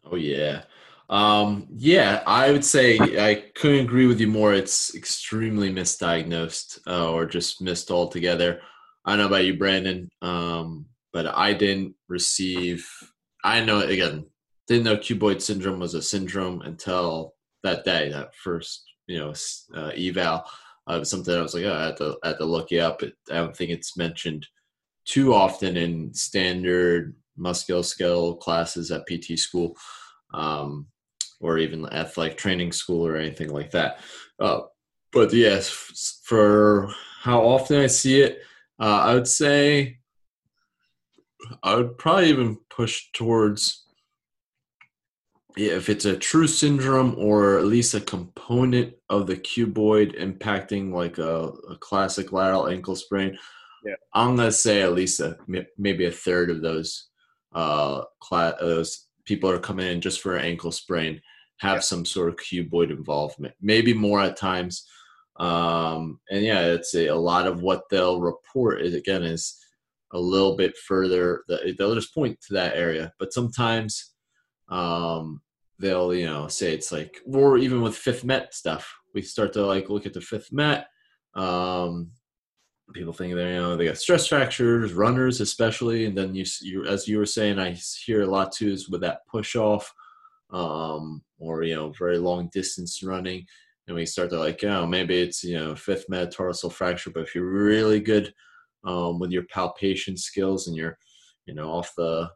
Oh 0.04 0.16
yeah 0.16 0.64
um, 1.10 1.66
yeah, 1.76 2.22
I 2.26 2.50
would 2.50 2.64
say 2.64 2.98
I 2.98 3.44
couldn't 3.54 3.84
agree 3.84 4.06
with 4.06 4.20
you 4.20 4.26
more. 4.26 4.54
It's 4.54 4.94
extremely 4.94 5.72
misdiagnosed 5.72 6.80
uh, 6.86 7.10
or 7.10 7.26
just 7.26 7.60
missed 7.60 7.90
altogether. 7.90 8.60
I 9.04 9.10
don't 9.10 9.18
know 9.18 9.26
about 9.26 9.44
you, 9.44 9.56
Brandon, 9.56 10.08
um, 10.22 10.86
but 11.12 11.26
I 11.26 11.52
didn't 11.52 11.94
receive. 12.08 12.88
I 13.44 13.62
know 13.62 13.80
again 13.80 14.24
didn't 14.66 14.84
know 14.84 14.96
cuboid 14.96 15.42
syndrome 15.42 15.78
was 15.78 15.94
a 15.94 16.02
syndrome 16.02 16.62
until 16.62 17.34
that 17.62 17.84
day, 17.84 18.10
that 18.10 18.34
first 18.34 18.84
you 19.06 19.18
know 19.18 19.34
uh, 19.76 19.90
eval. 19.96 20.44
Uh, 20.86 21.02
something 21.02 21.34
I 21.34 21.40
was 21.40 21.54
like, 21.54 21.64
oh, 21.64 21.74
I 21.74 21.84
had 21.86 21.96
to, 21.96 22.18
had 22.22 22.38
to 22.38 22.44
look 22.44 22.70
you 22.70 22.80
up. 22.80 23.02
It, 23.02 23.14
I 23.30 23.36
don't 23.36 23.56
think 23.56 23.70
it's 23.70 23.96
mentioned 23.96 24.46
too 25.06 25.32
often 25.32 25.78
in 25.78 26.12
standard 26.12 27.14
musculoskeletal 27.38 28.38
classes 28.40 28.90
at 28.90 29.06
PT 29.06 29.38
school. 29.38 29.76
Um, 30.34 30.86
or 31.44 31.58
even 31.58 31.86
athletic 31.92 32.36
training 32.36 32.72
school 32.72 33.06
or 33.06 33.16
anything 33.16 33.50
like 33.50 33.70
that. 33.70 34.00
Uh, 34.40 34.62
but 35.12 35.32
yes, 35.32 36.20
for 36.24 36.90
how 37.20 37.40
often 37.40 37.80
I 37.80 37.86
see 37.86 38.20
it, 38.20 38.40
uh, 38.80 39.02
I 39.04 39.14
would 39.14 39.28
say 39.28 39.98
I 41.62 41.76
would 41.76 41.98
probably 41.98 42.30
even 42.30 42.58
push 42.70 43.10
towards 43.12 43.84
if 45.56 45.88
it's 45.88 46.04
a 46.04 46.16
true 46.16 46.48
syndrome 46.48 47.14
or 47.16 47.58
at 47.58 47.66
least 47.66 47.94
a 47.94 48.00
component 48.00 48.94
of 49.08 49.26
the 49.28 49.36
cuboid 49.36 50.18
impacting 50.20 50.92
like 50.92 51.18
a, 51.18 51.52
a 51.70 51.76
classic 51.76 52.32
lateral 52.32 52.68
ankle 52.68 52.96
sprain. 52.96 53.38
Yeah. 53.84 53.94
I'm 54.14 54.36
gonna 54.36 54.50
say 54.50 54.82
at 54.82 54.94
least 54.94 55.20
a, 55.20 55.36
maybe 55.78 56.06
a 56.06 56.10
third 56.10 56.50
of 56.50 56.60
those 56.60 57.08
uh, 57.54 58.02
class, 58.20 58.54
those 58.58 59.06
people 59.24 59.48
are 59.48 59.60
coming 59.60 59.86
in 59.86 60.00
just 60.00 60.20
for 60.20 60.36
an 60.36 60.44
ankle 60.44 60.72
sprain 60.72 61.20
have 61.58 61.76
yeah. 61.76 61.80
some 61.80 62.04
sort 62.04 62.28
of 62.28 62.36
cuboid 62.36 62.90
involvement, 62.90 63.54
maybe 63.60 63.94
more 63.94 64.20
at 64.20 64.36
times. 64.36 64.86
Um, 65.36 66.20
and 66.30 66.44
yeah, 66.44 66.60
it's 66.66 66.94
a, 66.94 67.08
a, 67.08 67.14
lot 67.14 67.46
of 67.46 67.62
what 67.62 67.82
they'll 67.90 68.20
report 68.20 68.82
is 68.82 68.94
again 68.94 69.24
is 69.24 69.58
a 70.12 70.18
little 70.18 70.56
bit 70.56 70.76
further. 70.76 71.42
They'll 71.48 71.94
just 71.94 72.14
point 72.14 72.40
to 72.46 72.54
that 72.54 72.76
area, 72.76 73.12
but 73.18 73.32
sometimes 73.32 74.12
um, 74.68 75.40
they'll 75.78 76.14
you 76.14 76.26
know 76.26 76.48
say 76.48 76.72
it's 76.72 76.92
like 76.92 77.20
or 77.32 77.58
even 77.58 77.82
with 77.82 77.96
fifth 77.96 78.24
met 78.24 78.54
stuff 78.54 78.94
we 79.14 79.22
start 79.22 79.52
to 79.52 79.64
like 79.64 79.90
look 79.90 80.06
at 80.06 80.12
the 80.12 80.20
fifth 80.20 80.52
met 80.52 80.86
um 81.34 82.10
people 82.92 83.12
think 83.12 83.34
they 83.34 83.54
you 83.54 83.56
know 83.56 83.76
they 83.76 83.86
got 83.86 83.98
stress 83.98 84.26
fractures 84.26 84.92
runners 84.92 85.40
especially 85.40 86.04
and 86.04 86.16
then 86.16 86.34
you, 86.34 86.44
you 86.62 86.86
as 86.86 87.08
you 87.08 87.18
were 87.18 87.26
saying 87.26 87.58
i 87.58 87.76
hear 88.04 88.22
a 88.22 88.26
lot 88.26 88.52
too 88.52 88.70
is 88.70 88.88
with 88.88 89.00
that 89.00 89.26
push 89.26 89.56
off 89.56 89.92
um 90.54 91.20
or 91.38 91.64
you 91.64 91.74
know 91.74 91.92
very 91.98 92.18
long 92.18 92.48
distance 92.52 93.02
running. 93.02 93.44
And 93.86 93.96
we 93.96 94.06
start 94.06 94.30
to 94.30 94.38
like 94.38 94.64
oh 94.64 94.86
maybe 94.86 95.20
it's 95.20 95.44
you 95.44 95.58
know 95.58 95.74
fifth 95.74 96.06
metatarsal 96.08 96.70
fracture 96.70 97.10
but 97.10 97.24
if 97.24 97.34
you're 97.34 97.50
really 97.50 98.00
good 98.00 98.32
um, 98.84 99.18
with 99.18 99.30
your 99.30 99.44
palpation 99.52 100.16
skills 100.16 100.68
and 100.68 100.76
you're 100.76 100.96
you 101.44 101.54
know 101.54 101.70
off 101.70 101.92
the 101.96 102.30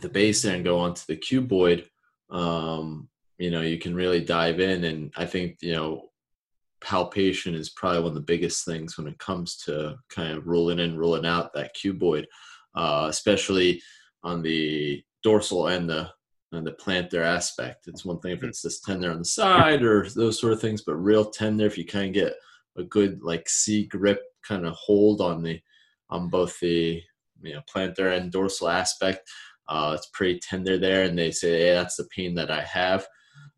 the 0.00 0.08
base 0.08 0.42
there 0.42 0.54
and 0.54 0.64
go 0.64 0.78
onto 0.78 1.02
the 1.08 1.16
cuboid 1.16 1.86
um, 2.30 3.08
you 3.38 3.50
know 3.50 3.62
you 3.62 3.78
can 3.78 3.94
really 3.94 4.20
dive 4.20 4.60
in. 4.60 4.84
And 4.84 5.12
i 5.16 5.26
think 5.26 5.56
you 5.62 5.72
know 5.72 6.10
palpation 6.80 7.54
is 7.54 7.70
probably 7.70 8.00
one 8.00 8.08
of 8.08 8.14
the 8.14 8.20
biggest 8.20 8.64
things 8.64 8.96
when 8.96 9.08
it 9.08 9.18
comes 9.18 9.56
to 9.56 9.96
kind 10.10 10.36
of 10.36 10.46
ruling 10.46 10.78
in 10.78 10.96
ruling 10.96 11.26
out 11.26 11.52
that 11.54 11.74
cuboid 11.74 12.26
uh, 12.76 13.06
especially 13.08 13.82
on 14.22 14.42
the 14.42 15.02
dorsal 15.22 15.68
and 15.68 15.88
the 15.88 16.08
the 16.52 16.72
plantar 16.72 17.22
aspect 17.22 17.86
it's 17.86 18.04
one 18.04 18.18
thing 18.20 18.32
if 18.32 18.42
it's 18.42 18.62
this 18.62 18.80
tender 18.80 19.10
on 19.10 19.18
the 19.18 19.24
side 19.24 19.82
or 19.82 20.08
those 20.10 20.40
sort 20.40 20.52
of 20.52 20.60
things 20.60 20.82
but 20.82 20.94
real 20.94 21.24
tender 21.24 21.66
if 21.66 21.76
you 21.76 21.84
kind 21.84 22.08
of 22.08 22.14
get 22.14 22.34
a 22.78 22.82
good 22.84 23.22
like 23.22 23.46
c 23.48 23.84
grip 23.86 24.22
kind 24.46 24.64
of 24.64 24.72
hold 24.74 25.20
on 25.20 25.42
the 25.42 25.60
on 26.08 26.28
both 26.28 26.58
the 26.60 27.02
you 27.42 27.52
know 27.52 27.60
plantar 27.70 28.16
and 28.16 28.32
dorsal 28.32 28.68
aspect 28.68 29.28
uh, 29.68 29.92
it's 29.96 30.08
pretty 30.12 30.38
tender 30.38 30.78
there, 30.78 31.04
and 31.04 31.18
they 31.18 31.30
say, 31.30 31.60
hey, 31.60 31.72
that's 31.72 31.96
the 31.96 32.08
pain 32.14 32.34
that 32.34 32.50
I 32.50 32.62
have. 32.62 33.06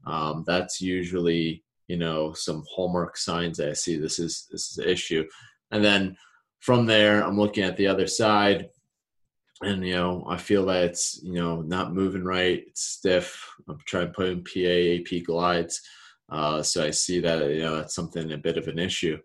Um, 0.06 0.44
that's 0.46 0.80
usually 0.80 1.64
you 1.86 1.96
know 1.96 2.32
some 2.32 2.64
hallmark 2.70 3.16
signs 3.16 3.58
that 3.58 3.70
I 3.70 3.72
see 3.72 3.96
this 3.96 4.18
is 4.18 4.46
this 4.50 4.70
is 4.70 4.78
an 4.78 4.88
issue. 4.88 5.24
And 5.70 5.84
then 5.84 6.16
from 6.60 6.86
there, 6.86 7.22
I'm 7.22 7.38
looking 7.38 7.64
at 7.64 7.76
the 7.76 7.86
other 7.86 8.06
side, 8.06 8.68
and 9.62 9.86
you 9.86 9.94
know 9.94 10.24
I 10.28 10.36
feel 10.36 10.66
that 10.66 10.84
it's 10.84 11.20
you 11.22 11.34
know 11.34 11.62
not 11.62 11.94
moving 11.94 12.24
right, 12.24 12.64
it's 12.66 12.82
stiff. 12.82 13.48
I'm 13.68 13.78
trying 13.84 14.06
to 14.06 14.12
put 14.12 14.28
in 14.28 14.44
PA 14.44 15.16
AP 15.18 15.24
glides, 15.24 15.82
uh, 16.30 16.62
so 16.62 16.84
I 16.84 16.90
see 16.90 17.20
that 17.20 17.50
you 17.50 17.60
know 17.60 17.76
that's 17.76 17.94
something 17.94 18.32
a 18.32 18.38
bit 18.38 18.56
of 18.56 18.68
an 18.68 18.78
issue. 18.78 19.18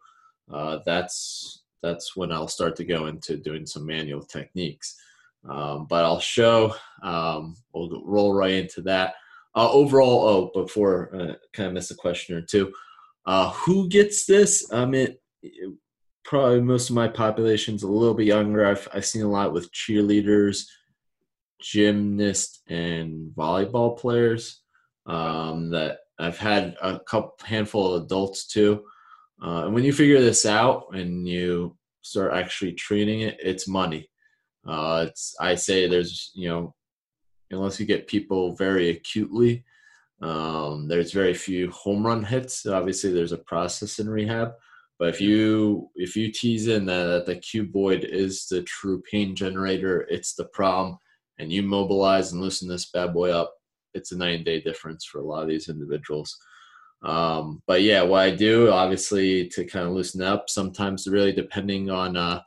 Uh, 0.51 0.79
that's 0.85 1.63
that's 1.81 2.15
when 2.15 2.31
I'll 2.31 2.47
start 2.47 2.75
to 2.77 2.85
go 2.85 3.07
into 3.07 3.37
doing 3.37 3.65
some 3.65 3.85
manual 3.85 4.23
techniques. 4.23 4.95
Um, 5.47 5.85
but 5.89 6.05
I'll 6.05 6.21
show. 6.21 6.73
Um, 7.03 7.57
we'll 7.73 8.01
roll 8.05 8.33
right 8.33 8.53
into 8.53 8.81
that. 8.83 9.15
Uh, 9.55 9.69
overall, 9.71 10.51
oh, 10.55 10.61
before 10.61 11.13
uh, 11.13 11.33
kind 11.51 11.67
of 11.67 11.73
miss 11.73 11.91
a 11.91 11.95
question 11.95 12.35
or 12.35 12.41
two, 12.41 12.73
uh, 13.25 13.51
who 13.51 13.87
gets 13.89 14.25
this? 14.25 14.71
I 14.71 14.85
mean, 14.85 15.15
probably 16.23 16.61
most 16.61 16.89
of 16.89 16.95
my 16.95 17.07
population's 17.07 17.83
a 17.83 17.87
little 17.87 18.15
bit 18.15 18.27
younger. 18.27 18.65
I've 18.65 18.87
I've 18.93 19.05
seen 19.05 19.23
a 19.23 19.29
lot 19.29 19.53
with 19.53 19.71
cheerleaders, 19.71 20.65
gymnasts, 21.61 22.61
and 22.67 23.31
volleyball 23.35 23.97
players. 23.97 24.61
Um, 25.05 25.71
that 25.71 25.99
I've 26.17 26.37
had 26.37 26.75
a 26.81 26.99
couple 26.99 27.35
handful 27.45 27.93
of 27.93 28.03
adults 28.03 28.47
too. 28.47 28.85
Uh, 29.43 29.65
and 29.65 29.73
when 29.73 29.83
you 29.83 29.91
figure 29.91 30.21
this 30.21 30.45
out 30.45 30.85
and 30.93 31.27
you 31.27 31.75
start 32.01 32.33
actually 32.33 32.73
treating 32.73 33.21
it, 33.21 33.37
it's 33.41 33.67
money. 33.67 34.09
Uh, 34.65 35.07
it's 35.09 35.35
I 35.41 35.55
say 35.55 35.87
there's 35.87 36.31
you 36.33 36.47
know 36.49 36.75
unless 37.51 37.79
you 37.79 37.85
get 37.85 38.07
people 38.07 38.55
very 38.55 38.89
acutely, 38.89 39.63
um, 40.21 40.87
there's 40.87 41.11
very 41.11 41.33
few 41.33 41.69
home 41.71 42.05
run 42.05 42.23
hits. 42.23 42.65
Obviously, 42.65 43.11
there's 43.11 43.33
a 43.33 43.37
process 43.37 43.99
in 43.99 44.09
rehab, 44.09 44.53
but 45.03 45.09
if 45.09 45.19
you 45.19 45.89
if 45.95 46.15
you 46.15 46.31
tease 46.31 46.69
in 46.69 46.85
that 46.85 47.25
the 47.25 47.35
cuboid 47.35 48.05
is 48.05 48.47
the 48.47 48.61
true 48.61 49.01
pain 49.01 49.35
generator, 49.35 50.07
it's 50.09 50.33
the 50.33 50.45
problem, 50.45 50.97
and 51.39 51.51
you 51.51 51.61
mobilize 51.61 52.31
and 52.31 52.39
loosen 52.39 52.69
this 52.69 52.89
bad 52.89 53.13
boy 53.13 53.29
up, 53.31 53.53
it's 53.93 54.13
a 54.13 54.17
nine 54.17 54.45
day 54.45 54.61
difference 54.61 55.03
for 55.03 55.17
a 55.17 55.25
lot 55.25 55.43
of 55.43 55.49
these 55.49 55.67
individuals. 55.67 56.37
Um, 57.03 57.61
but 57.67 57.81
yeah, 57.81 58.01
what 58.01 58.21
I 58.21 58.31
do 58.31 58.71
obviously 58.71 59.49
to 59.49 59.65
kind 59.65 59.85
of 59.85 59.91
loosen 59.91 60.21
up, 60.21 60.49
sometimes 60.49 61.05
really 61.05 61.33
depending 61.33 61.89
on 61.89 62.15
uh, 62.15 62.39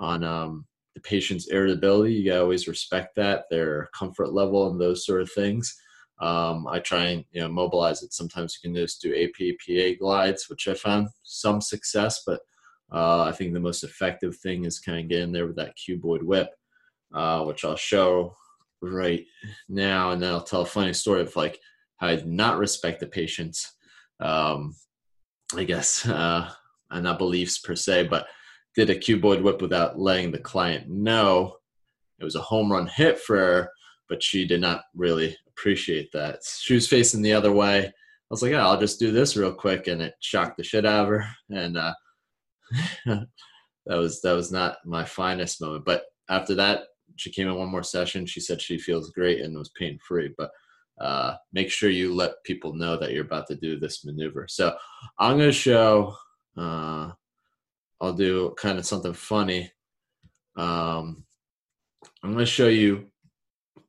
on 0.00 0.24
um, 0.24 0.66
the 0.96 1.00
patient's 1.02 1.46
irritability. 1.46 2.14
You 2.14 2.30
gotta 2.30 2.42
always 2.42 2.66
respect 2.66 3.14
that, 3.14 3.44
their 3.48 3.90
comfort 3.96 4.32
level, 4.32 4.72
and 4.72 4.80
those 4.80 5.06
sort 5.06 5.22
of 5.22 5.30
things. 5.30 5.80
Um, 6.18 6.66
I 6.66 6.78
try 6.78 7.06
and 7.06 7.24
you 7.32 7.42
know 7.42 7.48
mobilize 7.48 8.02
it. 8.02 8.12
Sometimes 8.12 8.58
you 8.58 8.68
can 8.68 8.74
just 8.74 9.02
do 9.02 9.14
APPA 9.14 9.98
glides, 9.98 10.48
which 10.48 10.66
I 10.68 10.74
found 10.74 11.08
some 11.22 11.60
success, 11.60 12.22
but 12.26 12.40
uh, 12.92 13.22
I 13.22 13.32
think 13.32 13.52
the 13.52 13.60
most 13.60 13.84
effective 13.84 14.36
thing 14.36 14.64
is 14.64 14.78
kind 14.78 15.00
of 15.00 15.08
getting 15.08 15.32
there 15.32 15.46
with 15.46 15.56
that 15.56 15.74
cuboid 15.76 16.22
whip, 16.22 16.50
uh, 17.14 17.44
which 17.44 17.64
I'll 17.64 17.76
show 17.76 18.34
right 18.80 19.24
now, 19.68 20.12
and 20.12 20.22
then 20.22 20.32
I'll 20.32 20.42
tell 20.42 20.62
a 20.62 20.66
funny 20.66 20.92
story 20.92 21.22
of 21.22 21.36
like 21.36 21.58
how 21.98 22.08
I 22.08 22.16
did 22.16 22.26
not 22.26 22.58
respect 22.58 23.00
the 23.00 23.06
patients. 23.06 23.74
Um, 24.20 24.74
I 25.54 25.64
guess, 25.64 26.06
uh, 26.08 26.50
and 26.90 27.04
not 27.04 27.18
beliefs 27.18 27.58
per 27.58 27.74
se, 27.74 28.08
but 28.08 28.26
did 28.74 28.90
a 28.90 28.96
cuboid 28.96 29.42
whip 29.42 29.60
without 29.60 29.98
letting 29.98 30.30
the 30.30 30.38
client 30.38 30.88
know. 30.88 31.56
It 32.18 32.24
was 32.24 32.36
a 32.36 32.40
home 32.40 32.70
run 32.70 32.86
hit 32.86 33.18
for 33.18 33.36
her, 33.36 33.70
but 34.08 34.22
she 34.22 34.46
did 34.46 34.60
not 34.60 34.82
really 34.94 35.36
appreciate 35.56 36.10
that. 36.12 36.40
She 36.44 36.74
was 36.74 36.88
facing 36.88 37.22
the 37.22 37.32
other 37.32 37.52
way. 37.52 37.86
I 37.86 37.92
was 38.30 38.42
like, 38.42 38.52
yeah, 38.52 38.66
I'll 38.66 38.80
just 38.80 38.98
do 38.98 39.12
this 39.12 39.36
real 39.36 39.54
quick, 39.54 39.86
and 39.86 40.02
it 40.02 40.14
shocked 40.20 40.56
the 40.56 40.64
shit 40.64 40.84
out 40.84 41.04
of 41.04 41.08
her. 41.08 41.26
And 41.50 41.76
uh, 41.76 41.94
that 43.06 43.28
was 43.86 44.20
that 44.22 44.32
was 44.32 44.50
not 44.50 44.78
my 44.84 45.04
finest 45.04 45.60
moment. 45.60 45.84
But 45.84 46.04
after 46.28 46.54
that, 46.56 46.82
she 47.16 47.30
came 47.30 47.48
in 47.48 47.54
one 47.54 47.70
more 47.70 47.82
session. 47.82 48.26
She 48.26 48.40
said 48.40 48.60
she 48.60 48.78
feels 48.78 49.10
great 49.10 49.40
and 49.40 49.56
was 49.56 49.70
pain 49.70 49.98
free. 50.06 50.32
But 50.36 50.50
uh, 51.00 51.36
make 51.52 51.70
sure 51.70 51.90
you 51.90 52.14
let 52.14 52.42
people 52.44 52.74
know 52.74 52.96
that 52.96 53.12
you're 53.12 53.24
about 53.24 53.46
to 53.48 53.54
do 53.54 53.78
this 53.78 54.04
maneuver. 54.04 54.46
So 54.48 54.76
I'm 55.18 55.36
going 55.36 55.48
to 55.48 55.52
show. 55.52 56.16
Uh, 56.56 57.12
I'll 58.00 58.12
do 58.12 58.54
kind 58.58 58.78
of 58.78 58.86
something 58.86 59.14
funny. 59.14 59.70
Um, 60.56 61.24
I'm 62.22 62.32
going 62.32 62.44
to 62.44 62.46
show 62.46 62.68
you. 62.68 63.10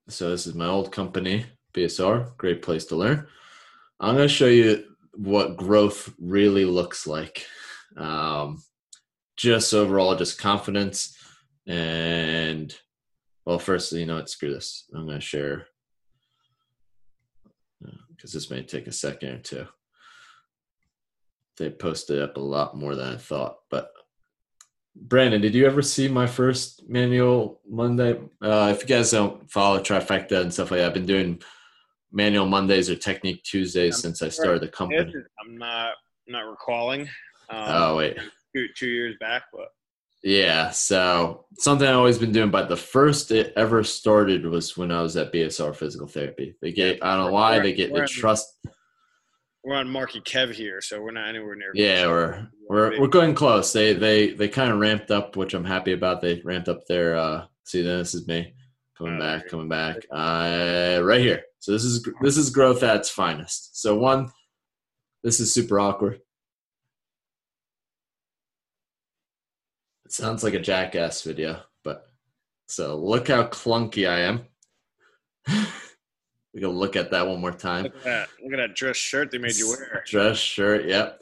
So 0.09 0.29
this 0.29 0.47
is 0.47 0.55
my 0.55 0.67
old 0.67 0.91
company, 0.91 1.45
BSR. 1.77 2.35
Great 2.37 2.61
place 2.61 2.85
to 2.85 2.95
learn. 2.95 3.27
I'm 3.99 4.15
going 4.15 4.27
to 4.27 4.33
show 4.33 4.47
you 4.47 4.83
what 5.13 5.57
growth 5.57 6.13
really 6.19 6.65
looks 6.65 7.07
like. 7.07 7.45
Um, 7.95 8.61
just 9.35 9.73
overall, 9.73 10.15
just 10.15 10.39
confidence 10.39 11.17
and 11.65 12.75
well, 13.45 13.59
first, 13.59 13.91
you 13.93 14.05
know 14.05 14.15
what? 14.15 14.29
Screw 14.29 14.53
this. 14.53 14.85
I'm 14.93 15.05
going 15.05 15.19
to 15.19 15.21
share 15.21 15.67
because 18.09 18.33
uh, 18.33 18.37
this 18.37 18.49
may 18.49 18.63
take 18.63 18.87
a 18.87 18.91
second 18.91 19.29
or 19.29 19.39
two 19.39 19.67
they 21.57 21.69
posted 21.69 22.21
up 22.21 22.37
a 22.37 22.41
lot 22.41 22.77
more 22.77 22.95
than 22.95 23.13
I 23.13 23.17
thought. 23.17 23.57
But 23.69 23.91
Brandon, 24.95 25.41
did 25.41 25.55
you 25.55 25.65
ever 25.65 25.81
see 25.81 26.07
my 26.07 26.27
first 26.27 26.87
manual 26.87 27.59
Monday? 27.67 28.19
Uh, 28.41 28.73
if 28.75 28.81
you 28.81 28.87
guys 28.87 29.11
don't 29.11 29.49
follow 29.51 29.79
Trifecta 29.79 30.41
and 30.41 30.53
stuff 30.53 30.71
like 30.71 30.79
that, 30.79 30.87
I've 30.87 30.93
been 30.93 31.05
doing 31.05 31.41
manual 32.11 32.47
Mondays 32.47 32.89
or 32.89 32.95
technique 32.95 33.43
Tuesdays 33.43 33.95
I'm 33.95 34.01
since 34.01 34.21
I 34.21 34.29
started 34.29 34.61
the 34.61 34.67
company. 34.67 35.13
I'm 35.39 35.57
not 35.57 35.93
not 36.27 36.49
recalling. 36.49 37.01
Um, 37.49 37.65
oh 37.67 37.97
wait, 37.97 38.17
two, 38.55 38.67
two 38.75 38.87
years 38.87 39.15
back, 39.19 39.43
but 39.53 39.69
yeah. 40.23 40.69
So 40.71 41.45
something 41.57 41.87
I've 41.87 41.95
always 41.95 42.17
been 42.17 42.31
doing, 42.31 42.51
but 42.51 42.69
the 42.69 42.77
first 42.77 43.31
it 43.31 43.53
ever 43.55 43.83
started 43.83 44.45
was 44.45 44.75
when 44.75 44.91
I 44.91 45.01
was 45.01 45.15
at 45.15 45.31
BSR 45.31 45.75
Physical 45.75 46.07
Therapy. 46.07 46.55
They 46.61 46.71
get 46.71 47.03
I 47.03 47.15
don't 47.15 47.27
know 47.27 47.33
why 47.33 47.59
they 47.59 47.73
get 47.73 47.93
the 47.93 48.07
trust 48.07 48.53
we're 49.67 49.75
on 49.75 49.89
Marky 49.89 50.21
Kev 50.21 50.53
here, 50.53 50.79
so 50.79 51.01
we're 51.01 51.11
not 51.11 51.27
anywhere 51.27 51.55
near. 51.55 51.71
Yeah, 51.73 52.07
we're 52.07 52.47
we're 52.69 53.01
we're 53.01 53.07
going 53.07 53.35
close. 53.35 53.73
They 53.73 53.91
they 53.93 54.31
they 54.31 54.47
kind 54.47 54.71
of 54.71 54.79
ramped 54.79 55.11
up, 55.11 55.35
which 55.35 55.53
I'm 55.53 55.65
happy 55.65 55.91
about. 55.91 56.21
They 56.21 56.41
ramped 56.43 56.69
up 56.69 56.85
their. 56.87 57.17
uh 57.17 57.45
See, 57.63 57.81
then 57.81 57.97
this 57.97 58.15
is 58.15 58.25
me 58.29 58.53
coming 58.97 59.19
back, 59.19 59.47
coming 59.47 59.69
back. 59.69 59.97
Uh, 60.11 60.99
right 61.03 61.21
here. 61.21 61.43
So 61.59 61.71
this 61.71 61.83
is 61.83 62.07
this 62.21 62.37
is 62.37 62.49
growth 62.49 62.83
at 62.83 62.97
its 62.97 63.09
finest. 63.09 63.79
So 63.79 63.97
one, 63.97 64.31
this 65.23 65.39
is 65.39 65.53
super 65.53 65.79
awkward. 65.79 66.21
It 70.05 70.11
sounds 70.11 70.43
like 70.43 70.53
a 70.53 70.59
jackass 70.59 71.21
video, 71.21 71.61
but 71.83 72.09
so 72.67 72.95
look 72.95 73.27
how 73.27 73.43
clunky 73.43 74.09
I 74.09 74.21
am. 74.21 74.47
We 76.57 76.61
can 76.61 76.71
look 76.71 76.95
at 76.95 77.11
that 77.11 77.27
one 77.27 77.39
more 77.39 77.51
time. 77.51 77.83
Look 77.83 77.97
at 77.97 78.03
that, 78.03 78.29
look 78.43 78.53
at 78.53 78.57
that 78.57 78.75
dress 78.75 78.97
shirt 78.97 79.29
they 79.29 79.37
made 79.37 79.55
you 79.57 79.67
wear. 79.67 80.03
Dress 80.07 80.39
shirt, 80.39 80.87
yep. 80.87 81.21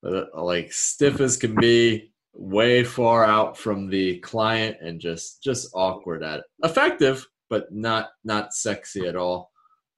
But 0.00 0.30
uh, 0.34 0.42
like 0.42 0.72
stiff 0.72 1.20
as 1.20 1.36
can 1.36 1.54
be, 1.54 2.12
way 2.32 2.84
far 2.84 3.24
out 3.24 3.56
from 3.58 3.88
the 3.88 4.18
client, 4.20 4.76
and 4.80 5.00
just 5.00 5.42
just 5.42 5.70
awkward 5.74 6.22
at 6.22 6.40
it. 6.40 6.44
Effective, 6.62 7.26
but 7.50 7.72
not 7.72 8.10
not 8.24 8.54
sexy 8.54 9.06
at 9.06 9.16
all. 9.16 9.50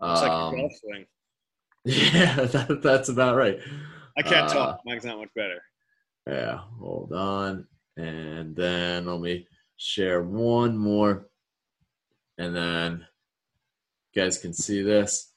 It's 0.03 0.23
like 0.23 0.31
a 0.31 0.35
Um, 0.35 0.57
golf 0.57 0.73
swing. 0.81 1.07
yeah, 1.85 2.37
that, 2.37 2.83
that's 2.83 3.09
about 3.09 3.37
right. 3.37 3.59
I 4.17 4.23
can't 4.23 4.51
uh, 4.51 4.55
talk. 4.55 4.81
Mine's 4.85 5.05
not 5.05 5.19
much 5.19 5.31
better. 5.35 5.63
Yeah, 6.27 6.59
hold 6.79 7.13
on. 7.13 7.67
And 7.97 8.55
then 8.55 9.07
let 9.07 9.21
me 9.21 9.47
share 9.77 10.23
one 10.23 10.77
more. 10.77 11.29
And 12.39 12.55
then 12.55 13.07
you 14.13 14.23
guys 14.23 14.39
can 14.39 14.53
see 14.53 14.83
this. 14.83 15.33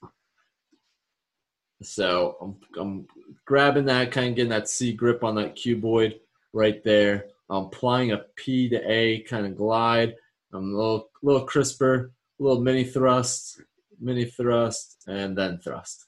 So 1.82 2.36
I'm, 2.40 2.56
I'm 2.78 3.06
grabbing 3.46 3.86
that, 3.86 4.12
kind 4.12 4.30
of 4.30 4.36
getting 4.36 4.50
that 4.50 4.68
C 4.68 4.92
grip 4.92 5.24
on 5.24 5.34
that 5.36 5.56
cuboid 5.56 6.20
right 6.54 6.82
there. 6.84 7.26
I'm 7.50 7.64
applying 7.64 8.12
a 8.12 8.24
P 8.36 8.70
to 8.70 8.80
A 8.90 9.20
kind 9.22 9.44
of 9.44 9.56
glide. 9.56 10.14
I'm 10.52 10.72
a 10.72 10.76
little, 10.76 11.10
little 11.22 11.44
crisper, 11.44 12.12
a 12.40 12.42
little 12.42 12.62
mini 12.62 12.84
thrust, 12.84 13.60
mini 14.00 14.24
thrust, 14.24 15.04
and 15.06 15.36
then 15.36 15.58
thrust. 15.58 16.06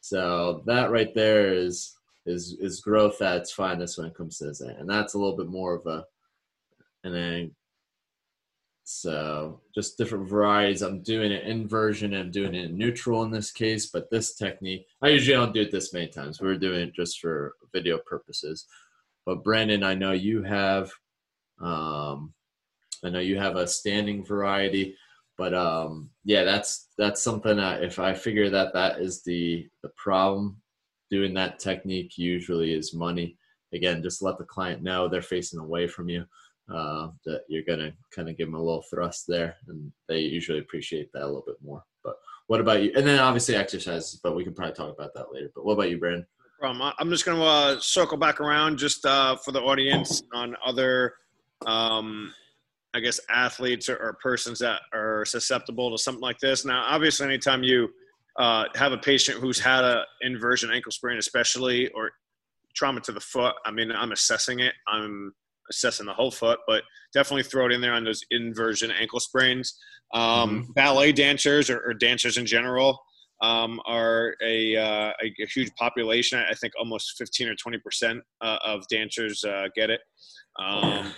So 0.00 0.62
that 0.66 0.90
right 0.90 1.14
there 1.14 1.52
is 1.52 1.96
is 2.24 2.56
is 2.60 2.80
growth 2.80 3.20
at 3.20 3.38
its 3.38 3.52
finest 3.52 3.98
when 3.98 4.06
it 4.06 4.14
comes 4.14 4.38
to 4.38 4.46
this, 4.46 4.60
and 4.60 4.88
that's 4.88 5.14
a 5.14 5.18
little 5.18 5.36
bit 5.36 5.48
more 5.48 5.74
of 5.74 5.86
a, 5.86 6.04
and 7.04 7.14
then 7.14 7.54
so 8.84 9.60
just 9.74 9.96
different 9.96 10.28
varieties. 10.28 10.82
I'm 10.82 11.02
doing 11.02 11.32
an 11.32 11.42
inversion. 11.42 12.14
I'm 12.14 12.30
doing 12.30 12.54
it 12.54 12.72
neutral 12.72 13.22
in 13.22 13.30
this 13.30 13.52
case, 13.52 13.86
but 13.86 14.10
this 14.10 14.34
technique, 14.34 14.86
I 15.00 15.08
usually 15.08 15.36
don't 15.36 15.54
do 15.54 15.62
it 15.62 15.70
this 15.70 15.92
many 15.92 16.08
times. 16.08 16.40
We're 16.40 16.58
doing 16.58 16.80
it 16.88 16.94
just 16.94 17.20
for 17.20 17.54
video 17.72 17.98
purposes. 17.98 18.66
But 19.26 19.44
Brandon, 19.44 19.82
I 19.82 19.94
know 19.94 20.12
you 20.12 20.42
have, 20.42 20.90
um, 21.60 22.32
I 23.04 23.10
know 23.10 23.20
you 23.20 23.38
have 23.38 23.56
a 23.56 23.66
standing 23.66 24.24
variety, 24.24 24.96
but 25.38 25.54
um, 25.54 26.10
yeah, 26.24 26.44
that's 26.44 26.88
that's 26.98 27.22
something 27.22 27.58
if 27.58 27.98
I 27.98 28.14
figure 28.14 28.50
that 28.50 28.72
that 28.74 29.00
is 29.00 29.22
the 29.22 29.68
the 29.82 29.90
problem, 29.96 30.60
doing 31.10 31.34
that 31.34 31.58
technique 31.58 32.18
usually 32.18 32.74
is 32.74 32.94
money. 32.94 33.36
Again, 33.72 34.02
just 34.02 34.22
let 34.22 34.38
the 34.38 34.44
client 34.44 34.82
know 34.82 35.08
they're 35.08 35.22
facing 35.22 35.58
away 35.58 35.86
from 35.88 36.08
you 36.08 36.24
uh, 36.72 37.08
that 37.24 37.42
you're 37.48 37.64
gonna 37.64 37.92
kind 38.14 38.28
of 38.28 38.36
give 38.36 38.48
them 38.48 38.54
a 38.54 38.62
little 38.62 38.84
thrust 38.90 39.24
there, 39.26 39.56
and 39.68 39.90
they 40.08 40.20
usually 40.20 40.58
appreciate 40.58 41.10
that 41.12 41.22
a 41.22 41.26
little 41.26 41.44
bit 41.46 41.56
more. 41.62 41.82
But 42.04 42.16
what 42.48 42.60
about 42.60 42.82
you? 42.82 42.92
And 42.94 43.06
then 43.06 43.18
obviously 43.18 43.56
exercises, 43.56 44.20
but 44.22 44.36
we 44.36 44.44
can 44.44 44.54
probably 44.54 44.74
talk 44.74 44.92
about 44.92 45.14
that 45.14 45.32
later. 45.32 45.50
But 45.54 45.64
what 45.64 45.74
about 45.74 45.90
you, 45.90 45.98
Brandon? 45.98 46.26
Problem. 46.62 46.92
I'm 46.96 47.10
just 47.10 47.24
going 47.24 47.38
to 47.38 47.44
uh, 47.44 47.80
circle 47.80 48.16
back 48.16 48.40
around 48.40 48.78
just 48.78 49.04
uh, 49.04 49.34
for 49.36 49.50
the 49.50 49.60
audience 49.60 50.22
on 50.32 50.54
other, 50.64 51.14
um, 51.66 52.32
I 52.94 53.00
guess, 53.00 53.18
athletes 53.28 53.88
or, 53.88 53.96
or 53.96 54.16
persons 54.22 54.60
that 54.60 54.80
are 54.94 55.24
susceptible 55.24 55.90
to 55.90 56.00
something 56.00 56.22
like 56.22 56.38
this. 56.38 56.64
Now, 56.64 56.84
obviously, 56.88 57.26
anytime 57.26 57.64
you 57.64 57.88
uh, 58.38 58.66
have 58.76 58.92
a 58.92 58.98
patient 58.98 59.38
who's 59.38 59.58
had 59.58 59.82
an 59.82 60.04
inversion 60.20 60.70
ankle 60.70 60.92
sprain, 60.92 61.18
especially 61.18 61.88
or 61.96 62.12
trauma 62.76 63.00
to 63.00 63.12
the 63.12 63.20
foot, 63.20 63.56
I 63.66 63.72
mean, 63.72 63.90
I'm 63.90 64.12
assessing 64.12 64.60
it. 64.60 64.74
I'm 64.86 65.32
assessing 65.68 66.06
the 66.06 66.14
whole 66.14 66.30
foot, 66.30 66.60
but 66.68 66.84
definitely 67.12 67.42
throw 67.42 67.66
it 67.66 67.72
in 67.72 67.80
there 67.80 67.92
on 67.92 68.04
those 68.04 68.20
inversion 68.30 68.92
ankle 68.92 69.18
sprains. 69.18 69.80
Um, 70.14 70.70
Ballet 70.76 71.10
dancers 71.10 71.70
or, 71.70 71.80
or 71.80 71.92
dancers 71.92 72.36
in 72.36 72.46
general 72.46 73.00
um, 73.42 73.80
are 73.84 74.36
a, 74.42 74.76
uh, 74.76 75.12
a, 75.22 75.34
a 75.42 75.46
huge 75.46 75.74
population. 75.74 76.42
I 76.48 76.54
think 76.54 76.72
almost 76.78 77.14
15 77.18 77.48
or 77.48 77.54
20 77.56 77.78
percent 77.78 78.20
uh, 78.40 78.58
of 78.64 78.86
dancers 78.88 79.44
uh, 79.44 79.66
get 79.74 79.90
it. 79.90 80.00
Um, 80.58 81.12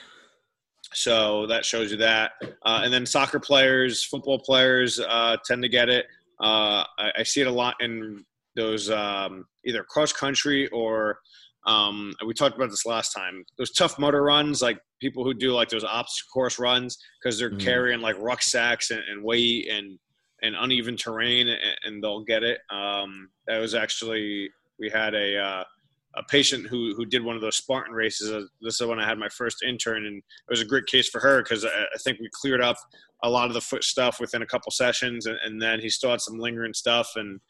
so 0.93 1.47
that 1.49 1.65
shows 1.65 1.91
you 1.91 1.97
that. 1.99 2.33
Uh, 2.65 2.81
and 2.85 2.93
then 2.93 3.05
soccer 3.07 3.41
players, 3.41 4.05
football 4.05 4.39
players 4.39 5.01
uh, 5.01 5.37
tend 5.45 5.63
to 5.63 5.69
get 5.69 5.89
it. 5.89 6.07
Uh, 6.41 6.85
I, 6.99 7.13
I 7.19 7.23
see 7.23 7.41
it 7.41 7.47
a 7.47 7.53
lot 7.53 7.75
in 7.81 8.25
those 8.57 8.91
um, 8.91 9.45
either 9.65 9.85
cross 9.85 10.13
country 10.13 10.69
or 10.69 11.19
um, 11.67 12.13
we 12.27 12.35
talked 12.35 12.57
about 12.57 12.71
this 12.71 12.85
last 12.87 13.13
time. 13.13 13.43
Those 13.59 13.73
Tough 13.73 13.99
Mudder 13.99 14.23
runs, 14.23 14.61
like 14.61 14.79
people 15.01 15.25
who 15.25 15.33
do 15.33 15.53
like 15.53 15.71
those 15.71 15.85
obstacle 15.85 16.31
course 16.33 16.59
runs, 16.59 16.99
because 17.23 17.39
they're 17.39 17.51
Mhm. 17.51 17.61
carrying 17.65 18.01
like 18.01 18.17
rucksacks 18.19 18.91
and, 18.91 19.01
and 19.11 19.25
weight 19.25 19.69
and 19.69 19.99
and 20.45 20.55
uneven 20.59 20.97
terrain, 20.97 21.49
and, 21.85 22.03
they'll 22.03 22.25
get 22.25 22.43
it. 22.43 22.61
Um, 22.71 23.31
that 23.47 23.59
was 23.59 23.75
actually 23.75 24.51
we 24.79 24.91
had 24.91 25.15
a 25.15 25.39
uh, 25.39 25.65
a 26.17 26.23
patient 26.29 26.67
who 26.67 26.95
who 26.95 27.07
did 27.07 27.25
one 27.25 27.37
of 27.37 27.43
those 27.43 27.57
Spartan 27.57 27.95
races. 27.95 28.31
Uh, 28.31 28.43
This 28.61 28.81
is 28.81 28.87
when 28.87 29.01
I 29.01 29.07
had 29.07 29.19
my 29.19 29.29
first 29.29 29.63
intern, 29.63 30.07
and 30.07 30.19
it 30.19 30.51
was 30.51 30.61
a 30.61 30.67
great 30.67 30.87
case 30.87 31.09
for 31.09 31.21
her 31.21 31.43
because 31.43 31.65
I, 31.65 31.69
I 31.69 31.99
think 32.05 32.21
we 32.21 32.29
cleared 32.33 32.61
up 32.61 32.77
a 33.23 33.31
lot 33.31 33.49
of 33.49 33.55
the 33.55 33.61
foot 33.61 33.85
stuff 33.85 34.21
within 34.21 34.43
a 34.43 34.47
couple 34.47 34.71
sessions, 34.71 35.27
and, 35.27 35.39
and 35.45 35.61
then 35.61 35.81
he 35.81 35.89
still 35.89 36.11
had 36.11 36.21
some 36.21 36.39
lingering 36.39 36.75
stuff 36.75 37.13
and. 37.17 37.41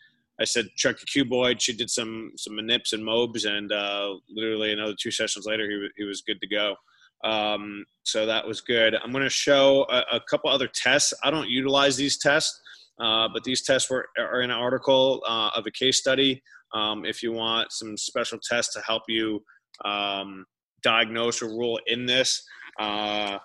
I 0.41 0.43
said 0.43 0.67
chuck 0.75 0.97
a 1.01 1.07
cuboid. 1.07 1.61
She 1.61 1.73
did 1.73 1.89
some 1.89 2.33
some 2.37 2.55
manips 2.55 2.93
and 2.93 3.05
mobs, 3.05 3.45
and 3.45 3.71
uh, 3.71 4.15
literally 4.29 4.73
another 4.73 4.97
two 5.01 5.13
sessions 5.13 5.47
later, 5.47 5.71
he 5.71 5.77
was 5.77 5.91
he 5.97 6.03
was 6.03 6.23
good 6.23 6.41
to 6.41 6.49
go. 6.49 6.75
Um, 7.25 7.87
so 8.03 8.27
that 8.27 8.47
was 8.47 8.61
good. 8.61 8.95
I'm 8.95 9.11
going 9.11 9.25
to 9.25 9.31
show 9.31 9.87
a, 9.91 10.17
a 10.17 10.21
couple 10.29 10.51
other 10.51 10.69
tests. 10.69 11.15
I 11.23 11.31
don't 11.31 11.49
utilize 11.49 11.97
these 11.97 12.19
tests, 12.19 12.61
uh, 13.01 13.29
but 13.33 13.45
these 13.45 13.63
tests 13.63 13.91
were 13.91 14.07
are 14.19 14.43
in 14.43 14.51
an 14.51 14.57
article 14.57 15.23
uh, 15.27 15.51
of 15.57 15.67
a 15.67 15.71
case 15.71 15.99
study. 15.99 16.43
Um, 16.73 17.05
if 17.05 17.23
you 17.23 17.33
want 17.33 17.73
some 17.73 17.97
special 17.97 18.39
tests 18.43 18.75
to 18.75 18.81
help 18.81 19.03
you 19.09 19.43
um, 19.85 20.45
diagnose 20.83 21.43
or 21.43 21.49
rule 21.49 21.79
in 21.87 22.07
this. 22.07 22.45
Uh, 22.79 23.39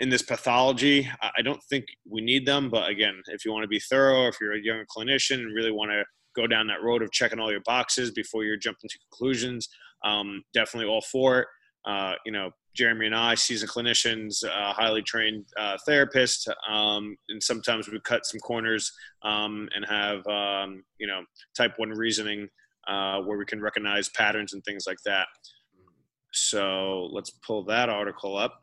in 0.00 0.08
this 0.08 0.22
pathology. 0.22 1.08
I 1.20 1.42
don't 1.42 1.62
think 1.68 1.84
we 2.08 2.20
need 2.20 2.46
them, 2.46 2.70
but 2.70 2.88
again, 2.88 3.20
if 3.26 3.44
you 3.44 3.52
want 3.52 3.64
to 3.64 3.68
be 3.68 3.80
thorough, 3.80 4.28
if 4.28 4.36
you're 4.40 4.54
a 4.54 4.62
young 4.62 4.84
clinician 4.96 5.38
and 5.38 5.54
really 5.54 5.72
want 5.72 5.90
to 5.90 6.04
go 6.36 6.46
down 6.46 6.68
that 6.68 6.82
road 6.82 7.02
of 7.02 7.10
checking 7.10 7.40
all 7.40 7.50
your 7.50 7.62
boxes 7.64 8.12
before 8.12 8.44
you're 8.44 8.56
jumping 8.56 8.88
to 8.88 8.98
conclusions, 9.10 9.68
um, 10.04 10.42
definitely 10.54 10.88
all 10.88 11.00
for 11.00 11.40
it. 11.40 11.46
Uh, 11.84 12.14
you 12.24 12.32
know, 12.32 12.50
Jeremy 12.74 13.06
and 13.06 13.14
I, 13.14 13.34
seasoned 13.34 13.70
clinicians, 13.70 14.44
uh, 14.44 14.72
highly 14.72 15.02
trained 15.02 15.46
uh, 15.58 15.76
therapists, 15.88 16.48
um, 16.68 17.16
and 17.28 17.42
sometimes 17.42 17.88
we 17.88 17.98
cut 18.00 18.24
some 18.24 18.40
corners 18.40 18.92
um, 19.22 19.68
and 19.74 19.84
have 19.86 20.26
um, 20.26 20.84
you 20.98 21.06
know 21.06 21.22
type 21.56 21.72
one 21.76 21.90
reasoning 21.90 22.48
uh, 22.86 23.20
where 23.20 23.38
we 23.38 23.44
can 23.44 23.60
recognize 23.60 24.08
patterns 24.10 24.52
and 24.52 24.64
things 24.64 24.84
like 24.86 24.98
that. 25.04 25.26
So 26.32 27.08
let's 27.12 27.30
pull 27.30 27.64
that 27.64 27.88
article 27.88 28.36
up. 28.36 28.60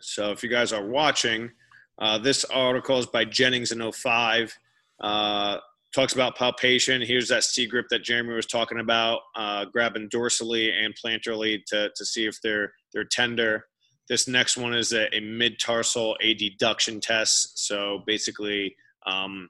So 0.00 0.30
if 0.30 0.42
you 0.42 0.48
guys 0.48 0.72
are 0.72 0.84
watching, 0.84 1.50
uh, 1.98 2.18
this 2.18 2.44
article 2.46 2.98
is 2.98 3.06
by 3.06 3.24
Jennings 3.24 3.72
in 3.72 3.92
05. 3.92 4.56
Uh, 5.00 5.58
talks 5.94 6.14
about 6.14 6.36
palpation. 6.36 7.02
Here's 7.02 7.28
that 7.28 7.44
C 7.44 7.66
grip 7.66 7.86
that 7.90 8.02
Jeremy 8.02 8.34
was 8.34 8.46
talking 8.46 8.80
about, 8.80 9.20
uh, 9.36 9.66
grabbing 9.66 10.08
dorsally 10.08 10.72
and 10.72 10.94
plantarly 10.94 11.62
to, 11.66 11.90
to 11.94 12.04
see 12.04 12.26
if 12.26 12.40
they're 12.42 12.72
they're 12.92 13.04
tender. 13.04 13.66
This 14.08 14.28
next 14.28 14.56
one 14.56 14.74
is 14.74 14.92
a, 14.92 15.14
a 15.14 15.20
mid 15.20 15.58
tarsal 15.58 16.16
adduction 16.22 17.00
test. 17.00 17.66
So 17.66 18.02
basically, 18.06 18.74
um, 19.06 19.48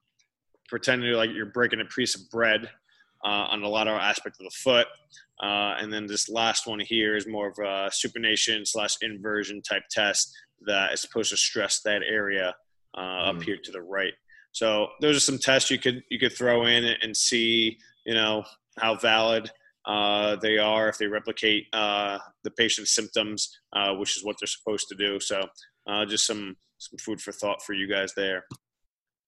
pretending 0.68 1.12
like 1.12 1.30
you're 1.34 1.46
breaking 1.46 1.80
a 1.80 1.84
piece 1.84 2.14
of 2.14 2.28
bread 2.30 2.68
uh, 3.24 3.46
on 3.50 3.60
the 3.60 3.68
lateral 3.68 3.98
aspect 3.98 4.36
of 4.40 4.44
the 4.44 4.50
foot. 4.56 4.86
Uh, 5.42 5.74
and 5.80 5.92
then 5.92 6.06
this 6.06 6.28
last 6.28 6.66
one 6.66 6.80
here 6.80 7.16
is 7.16 7.26
more 7.26 7.48
of 7.48 7.58
a 7.58 7.90
supination 7.90 8.66
slash 8.66 8.96
inversion 9.02 9.60
type 9.62 9.82
test 9.90 10.32
that 10.66 10.92
is 10.92 11.00
supposed 11.00 11.30
to 11.30 11.36
stress 11.36 11.80
that 11.84 12.02
area 12.08 12.54
uh, 12.96 13.00
up 13.30 13.36
Mm. 13.36 13.42
here 13.44 13.56
to 13.56 13.72
the 13.72 13.80
right. 13.82 14.12
So 14.52 14.88
those 15.00 15.16
are 15.16 15.20
some 15.20 15.38
tests 15.38 15.70
you 15.70 15.78
could 15.78 16.02
you 16.10 16.18
could 16.18 16.32
throw 16.36 16.66
in 16.66 16.84
and 17.02 17.16
see 17.16 17.78
you 18.04 18.14
know 18.14 18.44
how 18.78 18.94
valid 18.96 19.50
uh, 19.86 20.36
they 20.36 20.58
are 20.58 20.88
if 20.88 20.98
they 20.98 21.06
replicate 21.06 21.66
uh, 21.72 22.18
the 22.44 22.50
patient's 22.52 22.94
symptoms, 22.94 23.50
uh, 23.74 23.94
which 23.94 24.16
is 24.16 24.24
what 24.24 24.36
they're 24.40 24.46
supposed 24.46 24.88
to 24.88 24.94
do. 24.94 25.18
So 25.20 25.46
uh, 25.86 26.04
just 26.06 26.26
some 26.26 26.56
some 26.78 26.98
food 26.98 27.20
for 27.20 27.32
thought 27.32 27.62
for 27.62 27.74
you 27.74 27.88
guys 27.88 28.12
there 28.16 28.44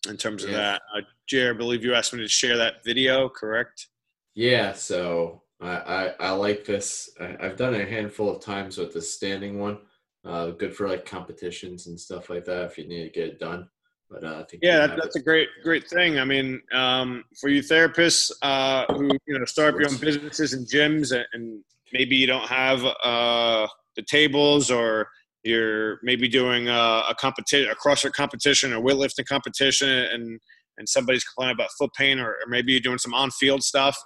in 0.08 0.16
terms 0.16 0.42
of 0.44 0.50
Yeah. 0.50 0.56
that. 0.56 0.82
Uh, 0.96 1.00
Jer, 1.28 1.50
I 1.54 1.56
believe 1.56 1.84
you 1.84 1.94
asked 1.94 2.12
me 2.12 2.20
to 2.20 2.28
share 2.28 2.56
that 2.56 2.84
video, 2.84 3.28
correct? 3.28 3.88
Yeah, 4.34 4.72
so 4.72 5.42
I, 5.60 5.70
I, 5.76 6.14
I 6.20 6.30
like 6.32 6.64
this. 6.64 7.10
I, 7.20 7.36
I've 7.40 7.56
done 7.56 7.74
it 7.74 7.86
a 7.86 7.90
handful 7.90 8.28
of 8.28 8.42
times 8.42 8.76
with 8.76 8.92
the 8.92 9.00
standing 9.00 9.60
one. 9.60 9.78
Uh, 10.24 10.50
good 10.50 10.74
for 10.74 10.88
like 10.88 11.04
competitions 11.04 11.86
and 11.86 11.98
stuff 12.00 12.28
like 12.30 12.44
that 12.46 12.64
if 12.64 12.78
you 12.78 12.88
need 12.88 13.04
to 13.04 13.10
get 13.10 13.28
it 13.28 13.38
done. 13.38 13.68
But 14.14 14.24
uh, 14.24 14.40
I 14.40 14.44
think 14.44 14.62
Yeah, 14.62 14.86
that, 14.86 14.96
that's 14.96 15.16
a 15.16 15.22
great, 15.22 15.48
great 15.62 15.88
thing. 15.88 16.18
I 16.18 16.24
mean, 16.24 16.62
um, 16.72 17.24
for 17.40 17.50
you 17.50 17.62
therapists 17.62 18.30
uh, 18.42 18.86
who 18.94 19.10
you 19.26 19.38
know 19.38 19.44
start 19.44 19.74
up 19.74 19.80
your 19.80 19.90
own 19.90 19.96
businesses 19.96 20.52
and 20.52 20.66
gyms, 20.68 21.12
and, 21.12 21.26
and 21.32 21.64
maybe 21.92 22.14
you 22.14 22.26
don't 22.26 22.48
have 22.48 22.84
uh, 22.84 23.66
the 23.96 24.02
tables, 24.02 24.70
or 24.70 25.08
you're 25.42 25.98
maybe 26.04 26.28
doing 26.28 26.68
a, 26.68 27.02
a 27.08 27.14
competition, 27.18 27.70
a 27.70 27.74
CrossFit 27.74 28.12
competition, 28.12 28.72
or 28.72 28.80
weightlifting 28.80 29.26
competition, 29.26 29.88
and 29.88 30.40
and 30.78 30.88
somebody's 30.88 31.24
complaining 31.24 31.54
about 31.54 31.70
foot 31.76 31.90
pain, 31.96 32.20
or, 32.20 32.30
or 32.30 32.46
maybe 32.48 32.72
you're 32.72 32.80
doing 32.80 32.98
some 32.98 33.14
on-field 33.14 33.62
stuff, 33.62 33.96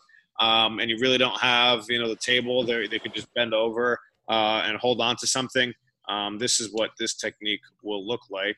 um, 0.41 0.79
and 0.81 0.91
you 0.91 0.97
really 1.01 1.19
don't 1.19 1.39
have 1.41 1.85
you 1.91 2.01
know 2.01 2.09
the 2.09 2.17
table. 2.17 2.65
They 2.65 2.87
they 2.87 2.99
could 2.99 3.15
just 3.15 3.33
bend 3.35 3.53
over 3.53 3.99
uh, 4.31 4.63
and 4.65 4.79
hold 4.79 5.03
on 5.03 5.17
to 5.17 5.27
something. 5.27 5.75
Um, 6.09 6.39
this 6.39 6.61
is 6.61 6.71
what 6.73 6.93
this 6.99 7.15
technique 7.15 7.61
will 7.83 8.07
look 8.07 8.23
like. 8.31 8.57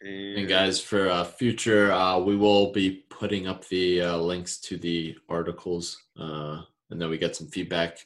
And 0.00 0.48
guys, 0.48 0.80
for 0.80 1.10
uh, 1.10 1.24
future, 1.24 1.90
uh, 1.90 2.18
we 2.18 2.36
will 2.36 2.72
be 2.72 3.04
putting 3.10 3.48
up 3.48 3.66
the 3.66 4.02
uh, 4.02 4.16
links 4.16 4.58
to 4.60 4.76
the 4.76 5.16
articles, 5.28 6.00
uh, 6.18 6.62
and 6.90 7.00
then 7.00 7.10
we 7.10 7.18
get 7.18 7.34
some 7.34 7.48
feedback. 7.48 7.98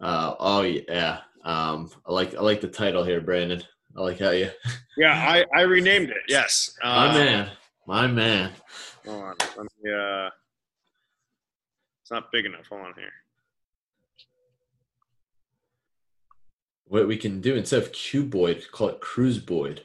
Uh, 0.00 0.34
oh 0.38 0.62
yeah, 0.62 1.20
um, 1.44 1.90
I 2.06 2.12
like 2.12 2.34
I 2.34 2.40
like 2.40 2.60
the 2.60 2.68
title 2.68 3.04
here, 3.04 3.22
Brandon. 3.22 3.62
I 3.96 4.00
like 4.02 4.18
how 4.18 4.30
you. 4.30 4.50
Yeah, 4.96 5.12
I, 5.12 5.44
I 5.52 5.62
renamed 5.62 6.10
it. 6.10 6.22
Yes, 6.28 6.76
my 6.80 7.12
man, 7.12 7.50
my 7.84 8.06
man. 8.06 8.52
Hold 9.04 9.24
on, 9.24 9.34
let 9.56 9.66
me. 9.82 9.92
Uh, 9.92 10.30
it's 12.02 12.12
not 12.12 12.30
big 12.30 12.46
enough. 12.46 12.66
Hold 12.68 12.82
on 12.82 12.94
here. 12.96 13.10
What 16.84 17.08
we 17.08 17.16
can 17.16 17.40
do 17.40 17.56
instead 17.56 17.82
of 17.82 17.90
cuboid, 17.90 18.70
call 18.70 18.90
it 18.90 19.00
cruiseboid. 19.00 19.80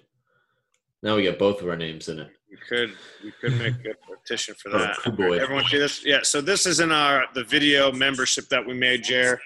Now 1.02 1.16
we 1.16 1.24
got 1.24 1.40
both 1.40 1.62
of 1.62 1.70
our 1.70 1.78
names 1.78 2.10
in 2.10 2.20
it. 2.20 2.30
We 2.50 2.58
could 2.68 2.92
we 3.24 3.32
could 3.40 3.58
make 3.58 3.76
a 3.86 3.94
petition 4.12 4.56
for 4.56 4.70
that. 4.78 4.98
Everyone 5.06 5.64
see 5.66 5.78
this? 5.78 6.06
Yeah. 6.06 6.20
So 6.24 6.42
this 6.42 6.66
is 6.66 6.80
in 6.80 6.92
our 6.92 7.26
the 7.34 7.44
video 7.44 7.92
membership 7.92 8.50
that 8.50 8.66
we 8.66 8.74
made, 8.74 9.04
Jer. 9.04 9.40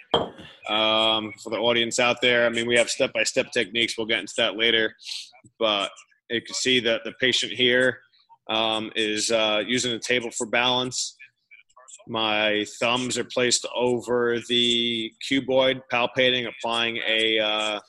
Um, 0.69 1.33
for 1.43 1.49
the 1.49 1.57
audience 1.57 1.99
out 1.99 2.21
there, 2.21 2.45
I 2.45 2.49
mean, 2.49 2.67
we 2.67 2.77
have 2.77 2.89
step 2.89 3.11
by 3.13 3.23
step 3.23 3.51
techniques. 3.51 3.97
We'll 3.97 4.07
get 4.07 4.19
into 4.19 4.33
that 4.37 4.55
later, 4.55 4.95
but 5.59 5.91
you 6.29 6.41
can 6.41 6.55
see 6.55 6.79
that 6.79 7.01
the 7.03 7.11
patient 7.19 7.51
here 7.51 7.99
um, 8.49 8.91
is 8.95 9.29
uh, 9.29 9.61
using 9.67 9.91
the 9.91 9.99
table 9.99 10.31
for 10.31 10.47
balance. 10.47 11.15
My 12.07 12.65
thumbs 12.79 13.17
are 13.17 13.23
placed 13.25 13.65
over 13.75 14.39
the 14.47 15.11
cuboid, 15.29 15.81
palpating, 15.91 16.47
applying 16.47 16.97
a 17.07 17.39
uh, 17.39 17.79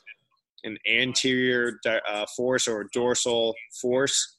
an 0.65 0.77
anterior 0.89 1.79
uh, 1.87 2.25
force 2.35 2.67
or 2.67 2.89
dorsal 2.91 3.55
force, 3.81 4.37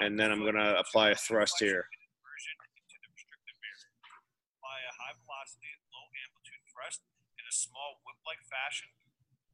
and 0.00 0.18
then 0.18 0.30
I'm 0.30 0.42
going 0.42 0.58
to 0.58 0.78
apply 0.78 1.10
a 1.10 1.14
thrust 1.14 1.54
here. 1.58 1.86
Apply 4.58 4.78
a 4.82 4.92
high 4.98 5.14
velocity, 5.24 5.70
low 5.94 6.04
amplitude 6.26 6.62
thrust 6.68 7.00
in 7.38 7.44
a 7.48 7.54
small 7.54 8.02
whip-like 8.04 8.42
fashion 8.50 8.90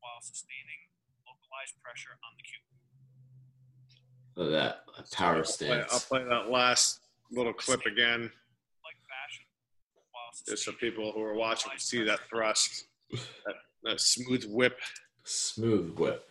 while 0.00 0.20
sustaining 0.20 0.88
localized 1.22 1.76
pressure 1.84 2.16
on 2.24 2.32
the 2.34 2.44
cube. 2.48 2.66
Look 4.36 4.48
at 4.50 4.82
that 4.96 5.12
power 5.12 5.44
stance. 5.44 5.92
I'll 5.92 6.00
play, 6.00 6.20
I'll 6.20 6.24
play 6.24 6.30
that 6.30 6.50
last 6.50 7.00
little 7.30 7.52
clip 7.52 7.86
again 7.86 8.32
just 10.48 10.64
so 10.64 10.72
people 10.72 11.12
who 11.12 11.22
are 11.22 11.34
watching 11.34 11.70
can 11.70 11.78
see 11.78 12.04
that 12.04 12.20
thrust, 12.28 12.86
that, 13.12 13.54
that 13.84 14.00
smooth 14.00 14.44
whip. 14.48 14.78
Smooth 15.31 15.97
whip. 15.99 16.27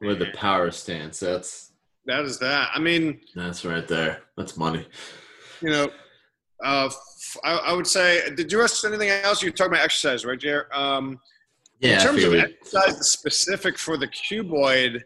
With 0.00 0.18
the 0.18 0.26
power 0.34 0.70
stance. 0.70 1.18
That's 1.20 1.72
that 2.06 2.24
is 2.24 2.38
that. 2.38 2.68
I 2.74 2.78
mean, 2.78 3.20
that's 3.34 3.64
right 3.64 3.86
there. 3.88 4.22
That's 4.36 4.56
money. 4.56 4.86
You 5.62 5.70
know, 5.70 5.88
uh, 6.62 6.90
I, 7.42 7.56
I 7.56 7.72
would 7.72 7.86
say. 7.86 8.34
Did 8.34 8.52
you 8.52 8.62
ask 8.62 8.84
anything 8.84 9.08
else? 9.08 9.42
You 9.42 9.50
talking 9.50 9.72
about 9.72 9.84
exercise, 9.84 10.24
right, 10.24 10.38
Jared? 10.38 10.66
Um, 10.72 11.18
yeah. 11.80 11.94
In 11.94 12.00
terms 12.00 12.24
of 12.24 12.34
exercise 12.34 13.10
specific 13.10 13.78
for 13.78 13.96
the 13.96 14.08
cuboid, 14.08 15.02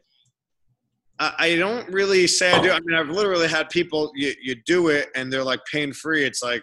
I, 1.18 1.34
I 1.38 1.56
don't 1.56 1.88
really 1.88 2.26
say 2.26 2.52
I 2.52 2.60
do. 2.60 2.70
I 2.70 2.80
mean, 2.80 2.98
I've 2.98 3.10
literally 3.10 3.48
had 3.48 3.70
people 3.70 4.10
you, 4.14 4.32
you 4.42 4.56
do 4.66 4.88
it 4.88 5.08
and 5.14 5.32
they're 5.32 5.44
like 5.44 5.60
pain 5.70 5.92
free. 5.92 6.24
It's 6.24 6.42
like 6.42 6.62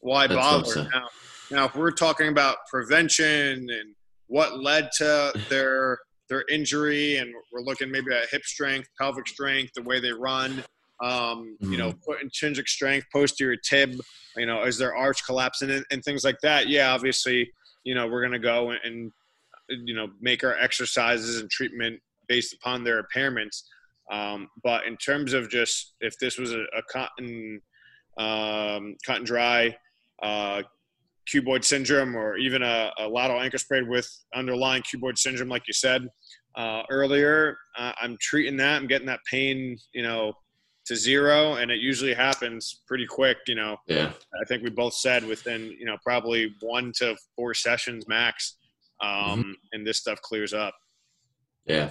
why 0.00 0.26
That's 0.26 0.40
bother? 0.40 0.88
Now, 0.92 1.06
now, 1.50 1.64
if 1.66 1.76
we're 1.76 1.92
talking 1.92 2.28
about 2.28 2.58
prevention 2.70 3.68
and 3.70 3.94
what 4.28 4.60
led 4.60 4.90
to 4.98 5.32
their 5.48 5.98
their 6.28 6.44
injury, 6.50 7.16
and 7.16 7.32
we're 7.52 7.62
looking 7.62 7.90
maybe 7.90 8.12
at 8.12 8.28
hip 8.30 8.44
strength, 8.44 8.88
pelvic 9.00 9.26
strength, 9.26 9.72
the 9.74 9.82
way 9.82 9.98
they 9.98 10.12
run, 10.12 10.62
um, 11.02 11.56
mm-hmm. 11.62 11.72
you 11.72 11.78
know, 11.78 11.88
mm-hmm. 11.88 12.12
put 12.12 12.22
intrinsic 12.22 12.68
strength, 12.68 13.06
posterior 13.12 13.56
tib, 13.56 13.98
you 14.36 14.46
know, 14.46 14.62
is 14.62 14.76
their 14.76 14.94
arch 14.94 15.24
collapsing 15.24 15.70
and, 15.70 15.84
and 15.90 16.04
things 16.04 16.24
like 16.24 16.38
that? 16.42 16.68
Yeah, 16.68 16.92
obviously, 16.92 17.50
you 17.84 17.94
know, 17.94 18.06
we're 18.06 18.22
gonna 18.22 18.38
go 18.38 18.70
and, 18.70 18.80
and 18.84 19.12
you 19.68 19.94
know 19.94 20.08
make 20.20 20.44
our 20.44 20.56
exercises 20.58 21.40
and 21.40 21.50
treatment 21.50 22.00
based 22.28 22.54
upon 22.54 22.84
their 22.84 23.02
impairments. 23.02 23.62
Um, 24.10 24.48
but 24.62 24.86
in 24.86 24.96
terms 24.96 25.32
of 25.34 25.50
just 25.50 25.94
if 26.00 26.18
this 26.18 26.38
was 26.38 26.52
a, 26.52 26.60
a 26.76 26.82
cotton 26.90 27.60
um, 28.16 28.96
cotton 29.06 29.24
dry 29.24 29.76
uh, 30.22 30.62
cuboid 31.32 31.64
syndrome 31.64 32.16
or 32.16 32.36
even 32.36 32.62
a, 32.62 32.90
a 32.98 33.08
lateral 33.08 33.40
ankle 33.40 33.58
sprain 33.58 33.88
with 33.88 34.08
underlying 34.34 34.82
cuboid 34.82 35.18
syndrome, 35.18 35.48
like 35.48 35.66
you 35.66 35.74
said 35.74 36.06
uh, 36.56 36.82
earlier. 36.90 37.56
Uh, 37.78 37.92
I'm 38.00 38.16
treating 38.20 38.56
that. 38.58 38.76
I'm 38.76 38.86
getting 38.86 39.06
that 39.06 39.20
pain, 39.30 39.76
you 39.92 40.02
know, 40.02 40.32
to 40.86 40.96
zero, 40.96 41.54
and 41.54 41.70
it 41.70 41.80
usually 41.80 42.14
happens 42.14 42.82
pretty 42.86 43.06
quick. 43.06 43.38
You 43.46 43.54
know, 43.56 43.76
yeah. 43.86 44.12
I 44.40 44.44
think 44.46 44.62
we 44.62 44.70
both 44.70 44.94
said 44.94 45.24
within, 45.24 45.74
you 45.78 45.84
know, 45.84 45.96
probably 46.04 46.54
one 46.60 46.92
to 46.98 47.16
four 47.36 47.54
sessions 47.54 48.06
max, 48.08 48.56
um, 49.00 49.10
mm-hmm. 49.12 49.50
and 49.72 49.86
this 49.86 49.98
stuff 49.98 50.20
clears 50.22 50.54
up. 50.54 50.74
Yeah, 51.66 51.90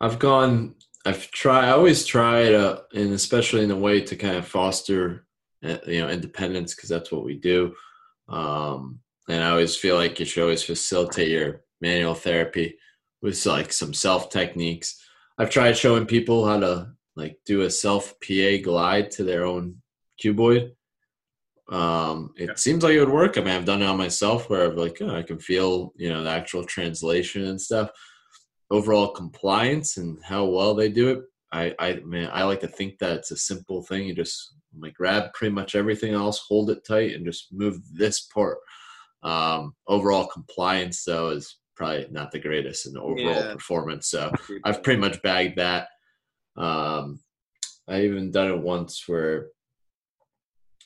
I've 0.00 0.18
gone. 0.18 0.74
I've 1.06 1.30
tried. 1.30 1.66
I 1.66 1.70
always 1.70 2.04
try 2.04 2.50
to, 2.50 2.82
and 2.92 3.12
especially 3.12 3.62
in 3.62 3.70
a 3.70 3.76
way 3.76 4.00
to 4.00 4.16
kind 4.16 4.36
of 4.36 4.46
foster 4.46 5.26
uh, 5.64 5.78
you 5.86 6.00
know 6.00 6.08
independence 6.08 6.74
because 6.74 6.88
that's 6.88 7.10
what 7.10 7.24
we 7.24 7.34
do 7.34 7.74
um, 8.28 9.00
and 9.28 9.42
i 9.42 9.50
always 9.50 9.76
feel 9.76 9.96
like 9.96 10.18
you 10.18 10.26
should 10.26 10.42
always 10.42 10.62
facilitate 10.62 11.28
your 11.28 11.62
manual 11.80 12.14
therapy 12.14 12.76
with 13.22 13.44
like 13.46 13.72
some 13.72 13.92
self 13.92 14.30
techniques. 14.30 15.02
I've 15.38 15.50
tried 15.50 15.76
showing 15.76 16.06
people 16.06 16.46
how 16.46 16.60
to 16.60 16.90
like 17.16 17.38
do 17.46 17.62
a 17.62 17.70
self 17.70 18.14
pa 18.20 18.62
glide 18.62 19.10
to 19.12 19.24
their 19.24 19.44
own 19.44 19.76
cuboid. 20.22 20.72
Um, 21.70 22.32
it 22.36 22.48
yeah. 22.48 22.54
seems 22.54 22.82
like 22.82 22.94
it 22.94 23.00
would 23.00 23.10
work. 23.12 23.36
I 23.36 23.40
mean 23.40 23.54
i've 23.54 23.64
done 23.64 23.82
it 23.82 23.86
on 23.86 23.98
myself 23.98 24.48
where 24.48 24.64
i've 24.64 24.78
like 24.78 24.98
oh, 25.00 25.14
i 25.14 25.22
can 25.22 25.38
feel 25.38 25.92
you 25.96 26.08
know 26.08 26.22
the 26.22 26.30
actual 26.30 26.64
translation 26.64 27.44
and 27.44 27.60
stuff. 27.60 27.90
Overall 28.70 29.08
compliance 29.08 29.96
and 29.96 30.18
how 30.22 30.44
well 30.44 30.74
they 30.74 30.90
do 30.90 31.08
it 31.08 31.20
i 31.52 31.74
i 31.78 31.94
mean 32.04 32.28
i 32.34 32.42
like 32.42 32.60
to 32.60 32.68
think 32.68 32.98
that 32.98 33.16
it's 33.16 33.30
a 33.30 33.36
simple 33.36 33.82
thing. 33.82 34.06
You 34.06 34.14
just 34.14 34.54
like 34.78 34.94
grab 34.94 35.32
pretty 35.34 35.54
much 35.54 35.74
everything 35.74 36.14
else, 36.14 36.44
hold 36.46 36.70
it 36.70 36.84
tight, 36.86 37.14
and 37.14 37.24
just 37.24 37.52
move 37.52 37.80
this 37.92 38.20
part. 38.20 38.58
Um, 39.22 39.74
overall 39.86 40.26
compliance 40.26 41.02
though 41.04 41.30
is 41.30 41.58
probably 41.74 42.06
not 42.10 42.30
the 42.30 42.38
greatest 42.38 42.86
in 42.86 42.92
the 42.92 43.00
overall 43.00 43.34
yeah. 43.34 43.52
performance. 43.52 44.08
So 44.08 44.32
I've 44.64 44.82
pretty 44.82 45.00
much 45.00 45.22
bagged 45.22 45.58
that. 45.58 45.88
Um, 46.56 47.20
I 47.88 48.02
even 48.02 48.30
done 48.30 48.50
it 48.50 48.58
once 48.58 49.04
where 49.06 49.48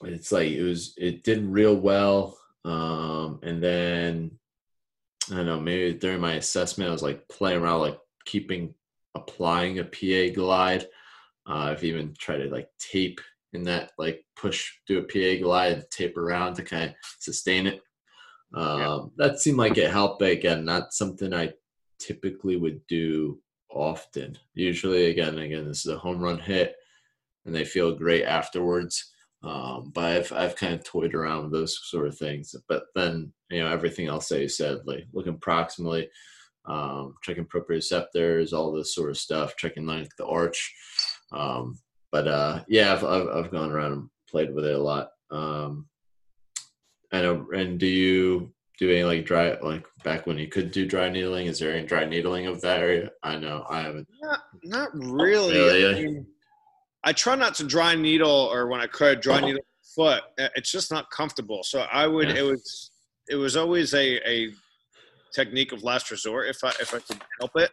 it's 0.02 0.32
like 0.32 0.50
it 0.50 0.62
was 0.62 0.94
it 0.96 1.24
did 1.24 1.44
real 1.44 1.74
well, 1.74 2.38
um, 2.64 3.40
and 3.42 3.62
then 3.62 4.38
I 5.30 5.36
don't 5.36 5.46
know 5.46 5.60
maybe 5.60 5.98
during 5.98 6.20
my 6.20 6.34
assessment 6.34 6.90
I 6.90 6.92
was 6.92 7.02
like 7.02 7.26
playing 7.28 7.62
around 7.62 7.80
like 7.80 7.98
keeping 8.24 8.74
applying 9.14 9.78
a 9.78 9.84
PA 9.84 10.34
glide. 10.34 10.86
Uh, 11.48 11.70
I've 11.70 11.84
even 11.84 12.14
tried 12.18 12.38
to 12.38 12.50
like 12.50 12.68
tape 12.78 13.20
in 13.52 13.64
that 13.64 13.92
like 13.98 14.24
push 14.36 14.70
do 14.86 14.98
a 14.98 15.02
PA 15.02 15.42
glide 15.42 15.84
tape 15.90 16.16
around 16.16 16.54
to 16.54 16.62
kind 16.62 16.90
of 16.90 16.96
sustain 17.20 17.66
it. 17.66 17.80
Um, 18.54 18.78
yeah. 18.78 18.98
That 19.16 19.38
seemed 19.38 19.58
like 19.58 19.78
it 19.78 19.90
helped, 19.90 20.18
but 20.20 20.30
again, 20.30 20.64
not 20.64 20.92
something 20.92 21.32
I 21.32 21.52
typically 21.98 22.56
would 22.56 22.86
do 22.86 23.40
often. 23.70 24.38
Usually, 24.54 25.06
again, 25.06 25.38
again, 25.38 25.66
this 25.66 25.86
is 25.86 25.92
a 25.92 25.98
home 25.98 26.20
run 26.20 26.38
hit, 26.38 26.74
and 27.46 27.54
they 27.54 27.64
feel 27.64 27.94
great 27.94 28.24
afterwards. 28.24 29.10
Um, 29.42 29.90
but 29.94 30.04
I've 30.04 30.32
I've 30.32 30.56
kind 30.56 30.74
of 30.74 30.84
toyed 30.84 31.14
around 31.14 31.44
with 31.44 31.52
those 31.52 31.78
sort 31.84 32.06
of 32.06 32.16
things. 32.16 32.54
But 32.68 32.84
then 32.94 33.32
you 33.50 33.60
know 33.60 33.68
everything 33.68 34.06
else 34.06 34.28
that 34.28 34.40
you 34.40 34.48
said, 34.48 34.78
like 34.84 35.06
looking 35.12 35.38
proximally, 35.38 36.08
um, 36.66 37.14
checking 37.22 37.46
proprioceptors, 37.46 38.52
all 38.52 38.72
this 38.72 38.94
sort 38.94 39.10
of 39.10 39.18
stuff, 39.18 39.56
checking 39.56 39.86
like 39.86 40.08
the 40.16 40.26
arch. 40.26 40.72
Um, 41.32 41.78
but 42.12 42.28
uh, 42.28 42.62
yeah, 42.68 42.92
I've, 42.92 43.02
I've, 43.02 43.28
I've 43.28 43.50
gone 43.50 43.72
around 43.72 43.92
and 43.92 44.10
played 44.28 44.54
with 44.54 44.66
it 44.66 44.74
a 44.74 44.78
lot. 44.78 45.10
Um, 45.30 45.88
I 47.10 47.22
know. 47.22 47.46
And 47.54 47.80
do 47.80 47.86
you 47.86 48.52
do 48.78 48.90
any 48.90 49.02
like 49.02 49.24
dry 49.24 49.58
like 49.60 49.86
back 50.04 50.26
when 50.26 50.38
you 50.38 50.46
could 50.46 50.70
do 50.70 50.86
dry 50.86 51.08
needling? 51.08 51.46
Is 51.46 51.58
there 51.58 51.72
any 51.72 51.86
dry 51.86 52.04
needling 52.04 52.46
of 52.46 52.60
that 52.60 52.80
area? 52.80 53.10
I 53.22 53.36
know 53.36 53.64
I 53.68 53.80
haven't. 53.80 54.06
Not, 54.20 54.40
not 54.62 54.90
really. 54.94 55.54
really? 55.54 55.86
I, 55.86 56.02
mean, 56.02 56.26
I 57.02 57.12
try 57.14 57.34
not 57.34 57.54
to 57.56 57.64
dry 57.64 57.94
needle, 57.94 58.50
or 58.52 58.68
when 58.68 58.80
I 58.80 58.86
could 58.86 59.20
dry 59.20 59.40
needle 59.40 59.62
foot. 59.96 60.22
It's 60.38 60.70
just 60.70 60.90
not 60.90 61.10
comfortable. 61.10 61.62
So 61.62 61.80
I 61.92 62.06
would. 62.06 62.28
Yeah. 62.28 62.36
It 62.36 62.42
was. 62.42 62.90
It 63.30 63.36
was 63.36 63.56
always 63.56 63.94
a 63.94 64.16
a 64.28 64.52
technique 65.32 65.72
of 65.72 65.82
last 65.82 66.10
resort 66.10 66.48
if 66.48 66.62
I 66.62 66.70
if 66.80 66.92
I 66.92 66.98
could 66.98 67.22
help 67.40 67.52
it. 67.56 67.70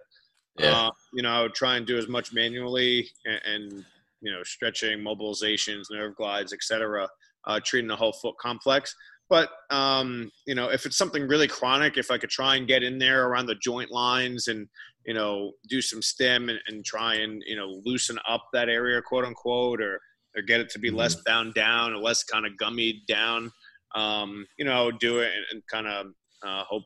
Yeah. 0.58 0.88
Uh, 0.88 0.91
you 1.13 1.23
know, 1.23 1.30
I 1.30 1.41
would 1.41 1.54
try 1.54 1.75
and 1.78 1.86
do 1.86 1.97
as 1.97 2.08
much 2.08 2.34
manually 2.34 3.10
and, 3.25 3.41
and 3.45 3.86
you 4.21 4.32
know, 4.32 4.43
stretching, 4.43 4.99
mobilizations, 4.99 5.84
nerve 5.91 6.15
glides, 6.15 6.53
etc., 6.53 7.08
uh, 7.47 7.60
treating 7.63 7.88
the 7.88 7.95
whole 7.95 8.13
foot 8.13 8.36
complex. 8.39 8.93
But 9.29 9.49
um, 9.69 10.32
you 10.47 10.55
know, 10.55 10.69
if 10.69 10.86
it's 10.86 10.97
something 10.97 11.27
really 11.27 11.47
chronic, 11.47 11.97
if 11.97 12.10
I 12.12 12.17
could 12.17 12.32
try 12.32 12.55
and 12.55 12.67
get 12.67 12.84
in 12.84 12.97
there 12.97 13.27
around 13.27 13.45
the 13.45 13.55
joint 13.55 13.91
lines 13.91 14.47
and 14.47 14.67
you 15.05 15.13
know, 15.13 15.53
do 15.67 15.82
some 15.82 16.01
stem 16.01 16.49
and, 16.49 16.60
and 16.67 16.86
try 16.86 17.15
and 17.15 17.41
you 17.45 17.55
know 17.55 17.82
loosen 17.84 18.19
up 18.27 18.45
that 18.53 18.69
area, 18.69 19.01
quote 19.01 19.25
unquote, 19.25 19.82
or 19.82 19.99
or 20.36 20.41
get 20.43 20.60
it 20.60 20.69
to 20.69 20.79
be 20.79 20.89
mm-hmm. 20.89 20.97
less 20.97 21.15
bound 21.25 21.53
down 21.53 21.93
or 21.93 21.97
less 21.97 22.23
kind 22.23 22.45
of 22.45 22.53
gummied 22.62 23.05
down. 23.08 23.51
Um, 23.95 24.45
you 24.58 24.65
know, 24.65 24.91
do 24.91 25.19
it 25.19 25.32
and, 25.36 25.45
and 25.51 25.63
kind 25.67 25.88
of 25.88 26.08
uh, 26.43 26.63
hope 26.63 26.84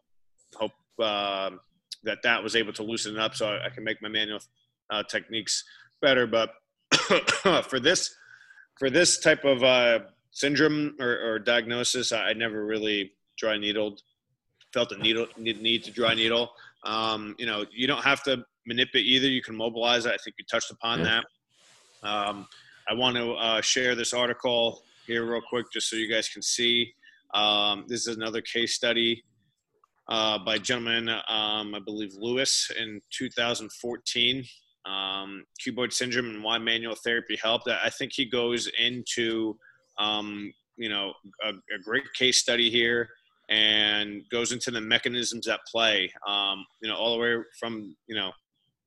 hope 0.55 0.71
uh, 1.01 1.49
that 2.03 2.19
that 2.23 2.41
was 2.41 2.55
able 2.55 2.73
to 2.73 2.83
loosen 2.83 3.15
it 3.15 3.19
up 3.19 3.35
so 3.35 3.47
I, 3.47 3.65
I 3.65 3.69
can 3.69 3.83
make 3.83 4.01
my 4.01 4.09
manual 4.09 4.39
uh, 4.89 5.03
techniques 5.03 5.63
better. 6.01 6.25
But 6.27 6.51
for 7.63 7.79
this 7.79 8.15
for 8.77 8.89
this 8.89 9.19
type 9.19 9.45
of 9.45 9.63
uh, 9.63 9.99
syndrome 10.31 10.95
or, 10.99 11.19
or 11.19 11.39
diagnosis, 11.39 12.11
I, 12.11 12.33
never 12.33 12.65
really 12.65 13.13
dry 13.37 13.57
needled. 13.57 14.01
Felt 14.73 14.91
a 14.91 14.97
needle 14.97 15.27
need 15.37 15.83
to 15.83 15.91
dry 15.91 16.15
needle. 16.15 16.51
Um, 16.83 17.35
you 17.37 17.45
know, 17.45 17.65
you 17.71 17.87
don't 17.87 18.03
have 18.03 18.23
to 18.23 18.43
manipulate 18.65 19.05
either. 19.05 19.27
You 19.27 19.41
can 19.41 19.55
mobilize 19.55 20.05
it. 20.05 20.09
I 20.09 20.17
think 20.23 20.35
you 20.39 20.45
touched 20.49 20.71
upon 20.71 21.03
that. 21.03 21.25
Um, 22.01 22.47
I 22.89 22.93
want 22.93 23.15
to 23.15 23.33
uh, 23.33 23.61
share 23.61 23.95
this 23.95 24.13
article 24.13 24.81
here 25.05 25.25
real 25.25 25.41
quick, 25.47 25.67
just 25.71 25.89
so 25.89 25.95
you 25.95 26.11
guys 26.11 26.27
can 26.27 26.41
see. 26.41 26.93
Um, 27.33 27.85
this 27.87 28.07
is 28.07 28.17
another 28.17 28.41
case 28.41 28.73
study 28.73 29.23
uh, 30.07 30.39
by 30.39 30.55
a 30.55 30.59
gentleman, 30.59 31.09
um, 31.09 31.75
I 31.75 31.79
believe 31.83 32.13
Lewis, 32.15 32.71
in 32.77 33.01
2014 33.11 34.43
um, 34.85 35.45
cuboid 35.65 35.93
syndrome 35.93 36.29
and 36.29 36.43
why 36.43 36.57
manual 36.57 36.95
therapy 36.95 37.37
helped. 37.41 37.69
I 37.69 37.89
think 37.89 38.11
he 38.13 38.25
goes 38.25 38.69
into, 38.79 39.57
um, 39.97 40.51
you 40.77 40.89
know, 40.89 41.13
a, 41.43 41.49
a, 41.49 41.79
great 41.83 42.11
case 42.13 42.39
study 42.39 42.69
here 42.69 43.09
and 43.49 44.23
goes 44.29 44.51
into 44.51 44.71
the 44.71 44.81
mechanisms 44.81 45.47
at 45.47 45.59
play, 45.71 46.11
um, 46.27 46.65
you 46.81 46.89
know, 46.89 46.95
all 46.95 47.13
the 47.13 47.21
way 47.21 47.37
from, 47.59 47.95
you 48.07 48.15
know, 48.15 48.31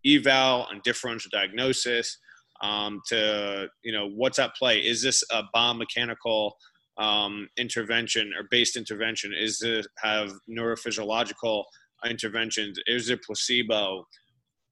eval 0.04 0.66
and 0.70 0.82
differential 0.82 1.30
diagnosis 1.32 2.18
um, 2.62 3.00
to, 3.06 3.68
you 3.82 3.92
know, 3.92 4.08
what's 4.08 4.38
at 4.38 4.54
play. 4.54 4.78
Is 4.78 5.02
this 5.02 5.22
a 5.30 5.44
biomechanical 5.54 6.52
um, 6.98 7.48
intervention 7.56 8.32
or 8.36 8.48
based 8.50 8.76
intervention? 8.76 9.32
Is 9.32 9.62
it 9.62 9.86
have 10.02 10.32
neurophysiological 10.50 11.64
interventions? 12.08 12.78
Is 12.86 13.10
it 13.10 13.22
placebo? 13.22 14.06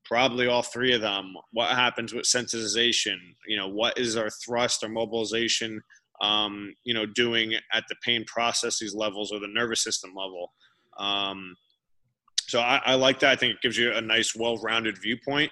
Probably 0.04 0.46
all 0.46 0.62
three 0.62 0.92
of 0.94 1.00
them 1.00 1.34
what 1.52 1.70
happens 1.70 2.12
with 2.12 2.24
sensitization? 2.24 3.16
You 3.46 3.56
know 3.56 3.68
what 3.68 3.98
is 3.98 4.16
our 4.16 4.30
thrust 4.30 4.82
or 4.82 4.88
mobilization 4.88 5.80
um, 6.20 6.74
you 6.84 6.94
know 6.94 7.06
doing 7.06 7.54
at 7.72 7.84
the 7.88 7.96
pain 8.04 8.24
processes 8.26 8.94
levels 8.94 9.32
or 9.32 9.40
the 9.40 9.48
nervous 9.48 9.82
system 9.82 10.12
level? 10.16 10.52
Um, 10.98 11.56
so 12.46 12.60
I, 12.60 12.80
I, 12.84 12.94
like 12.94 13.20
that. 13.20 13.32
I 13.32 13.36
think 13.36 13.54
it 13.54 13.62
gives 13.62 13.78
you 13.78 13.92
a 13.94 14.00
nice 14.00 14.36
well-rounded 14.36 14.98
viewpoint 15.00 15.50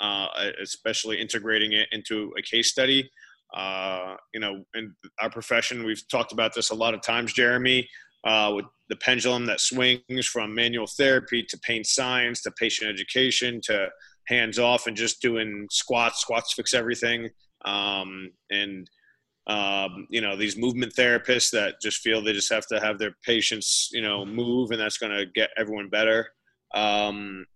uh, 0.00 0.26
especially 0.62 1.20
integrating 1.20 1.72
it 1.72 1.86
into 1.92 2.32
a 2.38 2.42
case 2.42 2.70
study. 2.70 3.08
Uh, 3.54 4.14
you 4.32 4.38
know 4.38 4.64
in 4.76 4.94
our 5.20 5.28
profession 5.28 5.84
we've 5.84 6.06
talked 6.08 6.30
about 6.30 6.54
this 6.54 6.70
a 6.70 6.74
lot 6.74 6.94
of 6.94 7.02
times 7.02 7.32
jeremy 7.32 7.88
uh, 8.24 8.52
with 8.54 8.66
the 8.88 8.96
pendulum 8.96 9.46
that 9.46 9.60
swings 9.60 10.26
from 10.26 10.54
manual 10.54 10.86
therapy 10.86 11.42
to 11.42 11.58
pain 11.58 11.84
science 11.84 12.42
to 12.42 12.50
patient 12.52 12.90
education 12.90 13.60
to 13.64 13.88
hands 14.26 14.58
off 14.58 14.86
and 14.86 14.96
just 14.96 15.22
doing 15.22 15.66
squats. 15.70 16.20
Squats 16.20 16.52
fix 16.52 16.74
everything. 16.74 17.28
Um, 17.64 18.30
and 18.50 18.88
um, 19.46 20.06
you 20.10 20.20
know 20.20 20.36
these 20.36 20.56
movement 20.56 20.94
therapists 20.94 21.50
that 21.50 21.80
just 21.80 21.98
feel 21.98 22.22
they 22.22 22.32
just 22.32 22.52
have 22.52 22.66
to 22.68 22.78
have 22.78 22.98
their 22.98 23.16
patients 23.24 23.88
you 23.90 24.02
know 24.02 24.24
move 24.24 24.70
and 24.70 24.80
that's 24.80 24.98
going 24.98 25.12
to 25.12 25.26
get 25.26 25.50
everyone 25.56 25.88
better. 25.88 26.28
Um, 26.74 27.46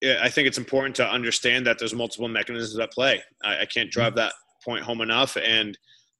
yeah, 0.00 0.20
I 0.22 0.28
think 0.30 0.48
it's 0.48 0.58
important 0.58 0.96
to 0.96 1.06
understand 1.06 1.66
that 1.66 1.78
there's 1.78 1.94
multiple 1.94 2.28
mechanisms 2.28 2.78
at 2.78 2.92
play. 2.92 3.22
I, 3.42 3.60
I 3.60 3.64
can't 3.66 3.90
drive 3.90 4.14
that 4.16 4.32
point 4.64 4.82
home 4.82 5.00
enough 5.00 5.36
and 5.36 5.76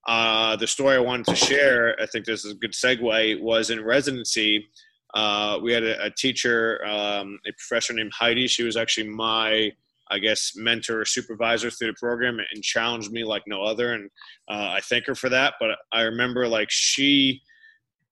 uh, 0.06 0.56
the 0.56 0.66
story 0.66 0.96
I 0.96 1.00
wanted 1.00 1.26
to 1.26 1.36
share, 1.36 2.00
I 2.00 2.06
think 2.06 2.24
this 2.24 2.44
is 2.44 2.52
a 2.52 2.56
good 2.56 2.72
segue, 2.72 3.40
was 3.40 3.70
in 3.70 3.84
residency. 3.84 4.66
Uh, 5.14 5.58
we 5.62 5.72
had 5.72 5.82
a, 5.82 6.06
a 6.06 6.10
teacher, 6.10 6.84
um, 6.86 7.38
a 7.46 7.52
professor 7.52 7.92
named 7.92 8.12
Heidi. 8.18 8.46
She 8.46 8.62
was 8.62 8.76
actually 8.76 9.08
my, 9.08 9.72
I 10.10 10.18
guess, 10.18 10.52
mentor 10.56 11.00
or 11.00 11.04
supervisor 11.04 11.70
through 11.70 11.88
the 11.88 11.98
program 12.00 12.38
and 12.38 12.62
challenged 12.62 13.12
me 13.12 13.24
like 13.24 13.42
no 13.46 13.62
other. 13.62 13.94
And 13.94 14.10
uh, 14.48 14.70
I 14.76 14.80
thank 14.82 15.06
her 15.06 15.14
for 15.14 15.28
that. 15.28 15.54
But 15.60 15.70
I 15.92 16.02
remember 16.02 16.48
like 16.48 16.70
she 16.70 17.42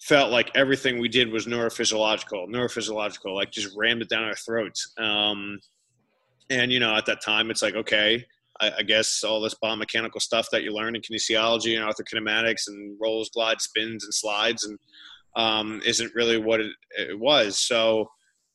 felt 0.01 0.31
like 0.31 0.51
everything 0.55 0.99
we 0.99 1.09
did 1.09 1.31
was 1.33 1.47
neurophysiological, 1.47 2.49
neurophysiological, 2.49 3.35
like 3.35 3.51
just 3.51 3.77
rammed 3.77 4.03
it 4.03 4.09
down 4.09 4.25
our 4.25 4.35
throats. 4.35 4.93
Um, 4.99 5.59
and, 6.51 6.71
you 6.71 6.81
know, 6.81 6.95
at 6.95 7.07
that 7.07 7.23
time, 7.23 7.51
it's 7.51 7.63
like, 7.63 7.75
okay, 7.75 8.25
I, 8.61 8.73
I, 8.79 8.83
guess 8.83 9.23
all 9.25 9.41
this 9.41 9.55
biomechanical 9.63 10.21
stuff 10.21 10.49
that 10.53 10.63
you 10.63 10.73
learn 10.73 10.97
in 10.97 11.03
kinesiology 11.03 11.77
and 11.77 11.85
arthrokinematics 11.85 12.69
and 12.69 12.97
rolls, 13.01 13.31
glides, 13.31 13.65
spins, 13.65 14.05
and 14.05 14.15
slides, 14.15 14.65
and 14.65 14.79
um, 15.37 15.81
isn't 15.85 16.15
really 16.15 16.39
what 16.39 16.61
it, 16.61 16.73
it 16.99 17.19
was. 17.19 17.59
So, 17.59 18.09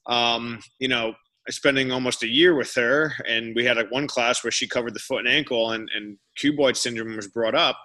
um, 0.07 0.59
you 0.79 0.87
know, 0.87 1.13
spending 1.49 1.91
almost 1.91 2.23
a 2.23 2.27
year 2.27 2.55
with 2.55 2.73
her, 2.75 3.13
and 3.27 3.55
we 3.55 3.65
had 3.65 3.77
a 3.77 3.85
one 3.85 4.07
class 4.07 4.43
where 4.43 4.51
she 4.51 4.67
covered 4.67 4.93
the 4.93 4.99
foot 4.99 5.19
and 5.19 5.27
ankle, 5.27 5.71
and, 5.71 5.89
and 5.95 6.17
cuboid 6.41 6.75
syndrome 6.75 7.15
was 7.15 7.27
brought 7.27 7.55
up, 7.55 7.77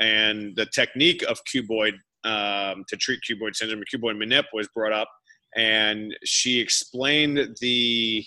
and 0.00 0.54
the 0.56 0.66
technique 0.66 1.22
of 1.28 1.40
cuboid 1.44 1.94
um, 2.24 2.84
to 2.88 2.96
treat 2.96 3.20
cuboid 3.28 3.54
syndrome, 3.54 3.82
cuboid 3.92 4.16
manip, 4.16 4.44
was 4.52 4.68
brought 4.74 4.92
up, 4.92 5.08
and 5.56 6.14
she 6.24 6.60
explained 6.60 7.56
the 7.60 8.24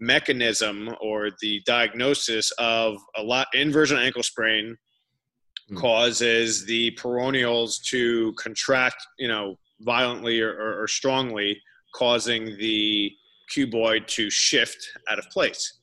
mechanism 0.00 0.94
or 1.00 1.30
the 1.40 1.62
diagnosis 1.66 2.50
of 2.58 2.98
a 3.16 3.22
lot 3.22 3.48
inversion 3.54 3.98
ankle 3.98 4.22
sprain 4.22 4.76
mm. 5.70 5.76
causes 5.76 6.66
the 6.66 6.90
peroneals 6.92 7.82
to 7.82 8.32
contract, 8.34 8.96
you 9.18 9.28
know, 9.28 9.56
violently 9.80 10.40
or, 10.40 10.52
or, 10.52 10.82
or 10.82 10.88
strongly, 10.88 11.60
causing 11.94 12.56
the 12.58 13.10
cuboid 13.54 14.06
to 14.06 14.28
shift 14.30 14.88
out 15.08 15.18
of 15.18 15.28
place. 15.30 15.78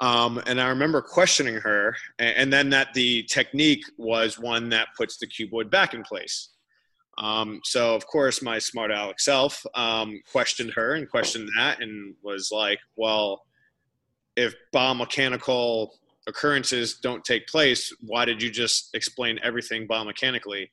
Um, 0.00 0.42
and 0.46 0.60
I 0.60 0.68
remember 0.68 1.00
questioning 1.00 1.54
her, 1.56 1.94
and, 2.18 2.36
and, 2.36 2.52
then 2.52 2.70
that 2.70 2.92
the 2.92 3.22
technique 3.24 3.84
was 3.98 4.36
one 4.36 4.68
that 4.70 4.88
puts 4.96 5.16
the 5.18 5.28
cuboid 5.28 5.70
back 5.70 5.94
in 5.94 6.02
place. 6.02 6.48
Um, 7.18 7.60
so 7.64 7.94
of 7.94 8.06
course, 8.06 8.42
my 8.42 8.58
smart 8.58 8.90
aleck 8.90 9.20
self 9.20 9.64
um, 9.74 10.20
questioned 10.30 10.72
her 10.74 10.94
and 10.94 11.08
questioned 11.08 11.48
that, 11.56 11.82
and 11.82 12.14
was 12.22 12.50
like, 12.52 12.78
"Well, 12.96 13.42
if 14.36 14.54
biomechanical 14.74 15.90
occurrences 16.26 16.98
don't 16.98 17.24
take 17.24 17.46
place, 17.48 17.92
why 18.00 18.24
did 18.24 18.42
you 18.42 18.50
just 18.50 18.90
explain 18.94 19.38
everything 19.42 19.86
biomechanically 19.86 20.70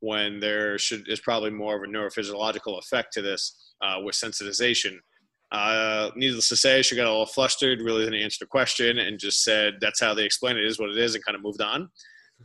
when 0.00 0.38
there 0.40 0.78
should 0.78 1.08
is 1.08 1.20
probably 1.20 1.50
more 1.50 1.76
of 1.76 1.82
a 1.82 1.92
neurophysiological 1.92 2.78
effect 2.78 3.12
to 3.14 3.22
this 3.22 3.74
uh, 3.82 3.96
with 4.02 4.14
sensitization?" 4.14 4.96
Uh, 5.52 6.10
needless 6.14 6.48
to 6.48 6.54
say, 6.54 6.80
she 6.80 6.94
got 6.94 7.06
a 7.06 7.10
little 7.10 7.26
flustered, 7.26 7.80
really 7.80 8.04
didn't 8.04 8.22
answer 8.22 8.44
the 8.44 8.46
question, 8.46 8.98
and 8.98 9.18
just 9.18 9.42
said, 9.42 9.74
"That's 9.80 9.98
how 10.00 10.14
they 10.14 10.24
explain 10.24 10.56
it. 10.56 10.64
Is 10.64 10.78
what 10.78 10.90
it 10.90 10.98
is," 10.98 11.16
and 11.16 11.24
kind 11.24 11.34
of 11.34 11.42
moved 11.42 11.60
on. 11.60 11.90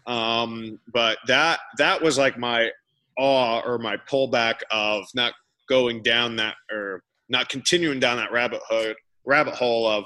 Um, 0.07 0.79
but 0.91 1.19
that 1.27 1.59
that 1.77 2.01
was 2.01 2.17
like 2.17 2.39
my 2.39 2.71
awe 3.17 3.61
or 3.65 3.77
my 3.77 3.97
pullback 4.09 4.55
of 4.71 5.05
not 5.13 5.33
going 5.67 6.03
down 6.03 6.35
that 6.35 6.55
or 6.71 7.01
not 7.29 7.49
continuing 7.49 7.99
down 7.99 8.17
that 8.17 8.31
rabbit 8.31 8.61
hole 8.67 8.93
rabbit 9.25 9.55
hole 9.55 9.87
of 9.87 10.05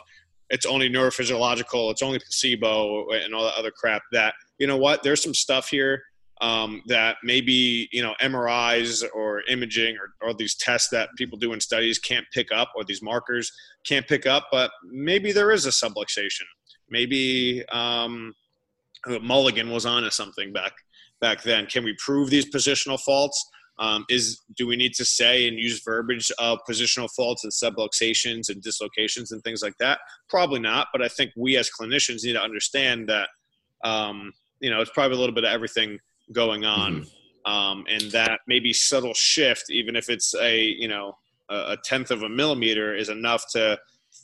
it's 0.50 0.66
only 0.66 0.90
neurophysiological, 0.90 1.92
it's 1.92 2.02
only 2.02 2.20
placebo, 2.20 3.10
and 3.12 3.34
all 3.34 3.44
that 3.44 3.56
other 3.56 3.72
crap. 3.72 4.02
That 4.12 4.34
you 4.58 4.68
know 4.68 4.78
what, 4.78 5.04
there's 5.04 5.22
some 5.22 5.34
stuff 5.34 5.70
here 5.70 6.02
um, 6.42 6.82
that 6.88 7.18
maybe 7.24 7.88
you 7.92 8.02
know 8.02 8.16
MRIs 8.22 9.06
or 9.14 9.44
imaging 9.44 9.98
or, 9.98 10.28
or 10.28 10.34
these 10.34 10.56
tests 10.56 10.90
that 10.90 11.10
people 11.18 11.38
do 11.38 11.54
in 11.54 11.60
studies 11.60 12.00
can't 12.00 12.26
pick 12.34 12.52
up, 12.52 12.72
or 12.76 12.84
these 12.84 13.02
markers 13.02 13.52
can't 13.86 14.08
pick 14.08 14.26
up. 14.26 14.48
But 14.52 14.72
maybe 14.84 15.32
there 15.32 15.52
is 15.52 15.66
a 15.66 15.70
subluxation. 15.70 16.46
Maybe 16.90 17.64
um, 17.72 18.34
Mulligan 19.22 19.70
was 19.70 19.86
on 19.86 20.04
to 20.04 20.12
something 20.12 20.52
back 20.52 20.74
back 21.22 21.44
then. 21.44 21.66
Can 21.66 21.84
we 21.84 21.96
prove 22.04 22.30
these 22.30 22.50
positional 22.50 23.00
faults? 23.00 23.44
Um, 23.80 24.06
is 24.10 24.42
do 24.58 24.68
we 24.68 24.76
need 24.76 24.94
to 24.96 25.06
say 25.06 25.48
and 25.48 25.58
use 25.58 25.82
verbiage 25.84 26.30
of 26.38 26.60
positional 26.70 27.10
faults 27.16 27.46
and 27.46 27.54
subluxations 27.54 28.50
and 28.50 28.62
dislocations 28.62 29.32
and 29.32 29.42
things 29.44 29.62
like 29.62 29.78
that? 29.80 30.00
Probably 30.30 30.60
not. 30.60 30.88
But 30.92 31.02
I 31.02 31.08
think 31.08 31.32
we 31.38 31.56
as 31.56 31.70
clinicians 31.70 32.26
need 32.26 32.34
to 32.34 32.42
understand 32.42 33.08
that 33.08 33.30
um, 33.86 34.34
you 34.60 34.70
know 34.70 34.82
it's 34.82 34.92
probably 34.92 35.16
a 35.16 35.20
little 35.20 35.34
bit 35.34 35.46
of 35.46 35.52
everything 35.52 35.98
going 36.34 36.66
on, 36.66 37.02
mm-hmm. 37.04 37.52
um, 37.52 37.86
and 37.88 38.12
that 38.12 38.42
maybe 38.48 38.74
subtle 38.74 39.14
shift, 39.14 39.70
even 39.70 39.96
if 39.96 40.10
it's 40.10 40.36
a 40.36 40.62
you 40.62 40.90
know 40.90 41.14
a 41.50 41.78
tenth 41.84 42.12
of 42.12 42.24
a 42.24 42.30
millimeter, 42.30 42.94
is 42.94 43.10
enough 43.10 43.46
to 43.52 43.80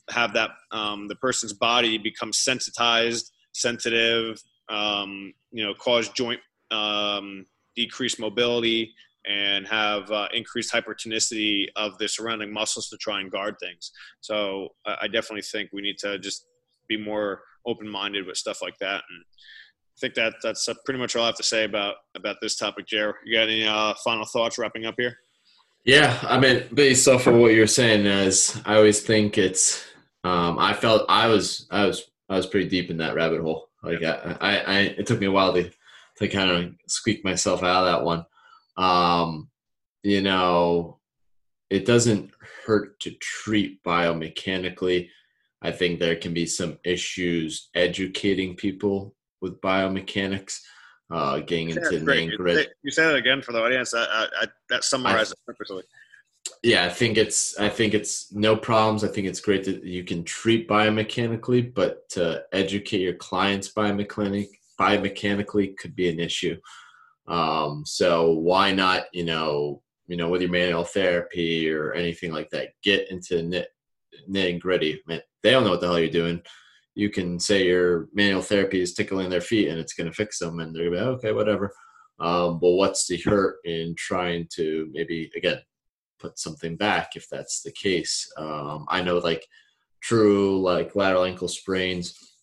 have 0.09 0.33
that 0.33 0.51
um, 0.71 1.07
the 1.07 1.15
person's 1.15 1.53
body 1.53 1.97
become 1.97 2.31
sensitized, 2.33 3.31
sensitive, 3.53 4.41
um, 4.69 5.33
you 5.51 5.63
know, 5.63 5.73
cause 5.73 6.09
joint 6.09 6.39
um, 6.71 7.45
decreased 7.75 8.19
mobility, 8.19 8.93
and 9.27 9.67
have 9.67 10.11
uh, 10.11 10.27
increased 10.33 10.71
hypertonicity 10.71 11.65
of 11.75 11.97
the 11.97 12.07
surrounding 12.07 12.53
muscles 12.53 12.89
to 12.89 12.97
try 12.97 13.21
and 13.21 13.31
guard 13.31 13.55
things. 13.59 13.91
So 14.21 14.69
I 14.85 15.07
definitely 15.07 15.41
think 15.41 15.71
we 15.73 15.81
need 15.81 15.97
to 15.99 16.19
just 16.19 16.45
be 16.87 16.97
more 16.97 17.41
open-minded 17.65 18.27
with 18.27 18.37
stuff 18.37 18.61
like 18.61 18.77
that. 18.77 19.01
And 19.09 19.23
I 19.23 19.97
think 19.99 20.13
that 20.13 20.35
that's 20.43 20.69
uh, 20.69 20.75
pretty 20.85 20.99
much 20.99 21.15
all 21.15 21.23
I 21.23 21.27
have 21.27 21.35
to 21.37 21.43
say 21.43 21.63
about 21.63 21.95
about 22.15 22.35
this 22.41 22.55
topic, 22.55 22.85
Jer. 22.85 23.15
You 23.25 23.35
got 23.35 23.43
any 23.43 23.65
uh, 23.65 23.93
final 24.03 24.25
thoughts 24.25 24.59
wrapping 24.59 24.85
up 24.85 24.95
here? 24.97 25.17
Yeah, 25.85 26.17
I 26.23 26.39
mean, 26.39 26.65
based 26.73 27.07
off 27.07 27.27
of 27.27 27.35
what 27.35 27.53
you're 27.53 27.65
saying, 27.65 28.05
as 28.05 28.61
I 28.65 28.75
always 28.75 29.01
think 29.01 29.37
it's, 29.37 29.85
um, 30.23 30.59
I 30.59 30.73
felt 30.73 31.05
I 31.09 31.27
was, 31.27 31.67
I 31.71 31.85
was, 31.85 32.11
I 32.27 32.35
was 32.37 32.47
pretty 32.47 32.69
deep 32.69 32.89
in 32.89 32.97
that 32.97 33.15
rabbit 33.15 33.41
hole. 33.41 33.69
Like 33.83 34.03
I, 34.03 34.37
I, 34.41 34.57
I 34.57 34.79
it 34.97 35.05
took 35.07 35.19
me 35.19 35.27
a 35.27 35.31
while 35.31 35.53
to, 35.53 35.71
to 36.17 36.27
kind 36.27 36.49
of 36.49 36.73
squeak 36.87 37.23
myself 37.23 37.63
out 37.63 37.85
of 37.85 37.91
that 37.91 38.05
one. 38.05 38.25
Um, 38.77 39.49
you 40.03 40.21
know, 40.21 40.99
it 41.69 41.85
doesn't 41.85 42.31
hurt 42.65 42.99
to 43.01 43.11
treat 43.11 43.83
biomechanically. 43.83 45.09
I 45.61 45.71
think 45.71 45.99
there 45.99 46.15
can 46.15 46.33
be 46.33 46.45
some 46.45 46.77
issues 46.83 47.69
educating 47.73 48.55
people 48.55 49.15
with 49.41 49.59
biomechanics 49.61 50.59
uh, 51.11 51.39
getting 51.39 51.69
into 51.69 51.81
nitty 51.81 52.37
grit. 52.37 52.73
You 52.83 52.91
say 52.91 53.03
that 53.03 53.15
again 53.15 53.41
for 53.41 53.51
the 53.51 53.63
audience. 53.63 53.93
I, 53.93 54.27
I, 54.41 54.47
that 54.69 54.83
summarizes 54.83 55.33
it 55.33 55.39
perfectly. 55.45 55.83
Yeah, 56.61 56.85
I 56.85 56.89
think 56.89 57.17
it's 57.17 57.57
I 57.59 57.69
think 57.69 57.93
it's 57.93 58.31
no 58.31 58.55
problems. 58.55 59.03
I 59.03 59.07
think 59.07 59.27
it's 59.27 59.39
great 59.39 59.63
that 59.65 59.83
you 59.83 60.03
can 60.03 60.23
treat 60.23 60.67
biomechanically, 60.67 61.73
but 61.73 62.07
to 62.09 62.43
educate 62.51 63.01
your 63.01 63.15
clients 63.15 63.71
biomechanic 63.73 64.47
biomechanically 64.79 65.77
could 65.77 65.95
be 65.95 66.09
an 66.09 66.19
issue. 66.19 66.57
Um, 67.27 67.83
so 67.85 68.31
why 68.31 68.71
not, 68.71 69.05
you 69.13 69.25
know, 69.25 69.81
you 70.07 70.17
know, 70.17 70.29
with 70.29 70.41
your 70.41 70.51
manual 70.51 70.83
therapy 70.83 71.71
or 71.71 71.93
anything 71.93 72.31
like 72.31 72.49
that, 72.51 72.69
get 72.83 73.09
into 73.09 73.41
nit 73.41 73.69
nitty 74.29 74.59
gritty. 74.59 75.01
Man, 75.07 75.21
they 75.41 75.51
don't 75.51 75.63
know 75.63 75.71
what 75.71 75.81
the 75.81 75.87
hell 75.87 75.99
you're 75.99 76.09
doing 76.09 76.41
you 76.95 77.09
can 77.09 77.39
say 77.39 77.65
your 77.65 78.07
manual 78.13 78.41
therapy 78.41 78.81
is 78.81 78.93
tickling 78.93 79.29
their 79.29 79.41
feet 79.41 79.67
and 79.67 79.79
it's 79.79 79.93
going 79.93 80.07
to 80.07 80.15
fix 80.15 80.39
them 80.39 80.59
and 80.59 80.73
they're 80.73 80.89
going 80.89 80.97
to 80.97 80.99
be 80.99 81.09
okay 81.09 81.31
whatever 81.33 81.71
um, 82.19 82.59
but 82.59 82.71
what's 82.71 83.07
the 83.07 83.17
hurt 83.17 83.57
in 83.65 83.93
trying 83.97 84.47
to 84.53 84.89
maybe 84.93 85.29
again 85.35 85.59
put 86.19 86.39
something 86.39 86.77
back 86.77 87.11
if 87.15 87.27
that's 87.29 87.61
the 87.61 87.71
case 87.71 88.31
um, 88.37 88.85
i 88.89 89.01
know 89.01 89.17
like 89.17 89.45
true 90.01 90.61
like 90.61 90.95
lateral 90.95 91.25
ankle 91.25 91.47
sprains 91.47 92.34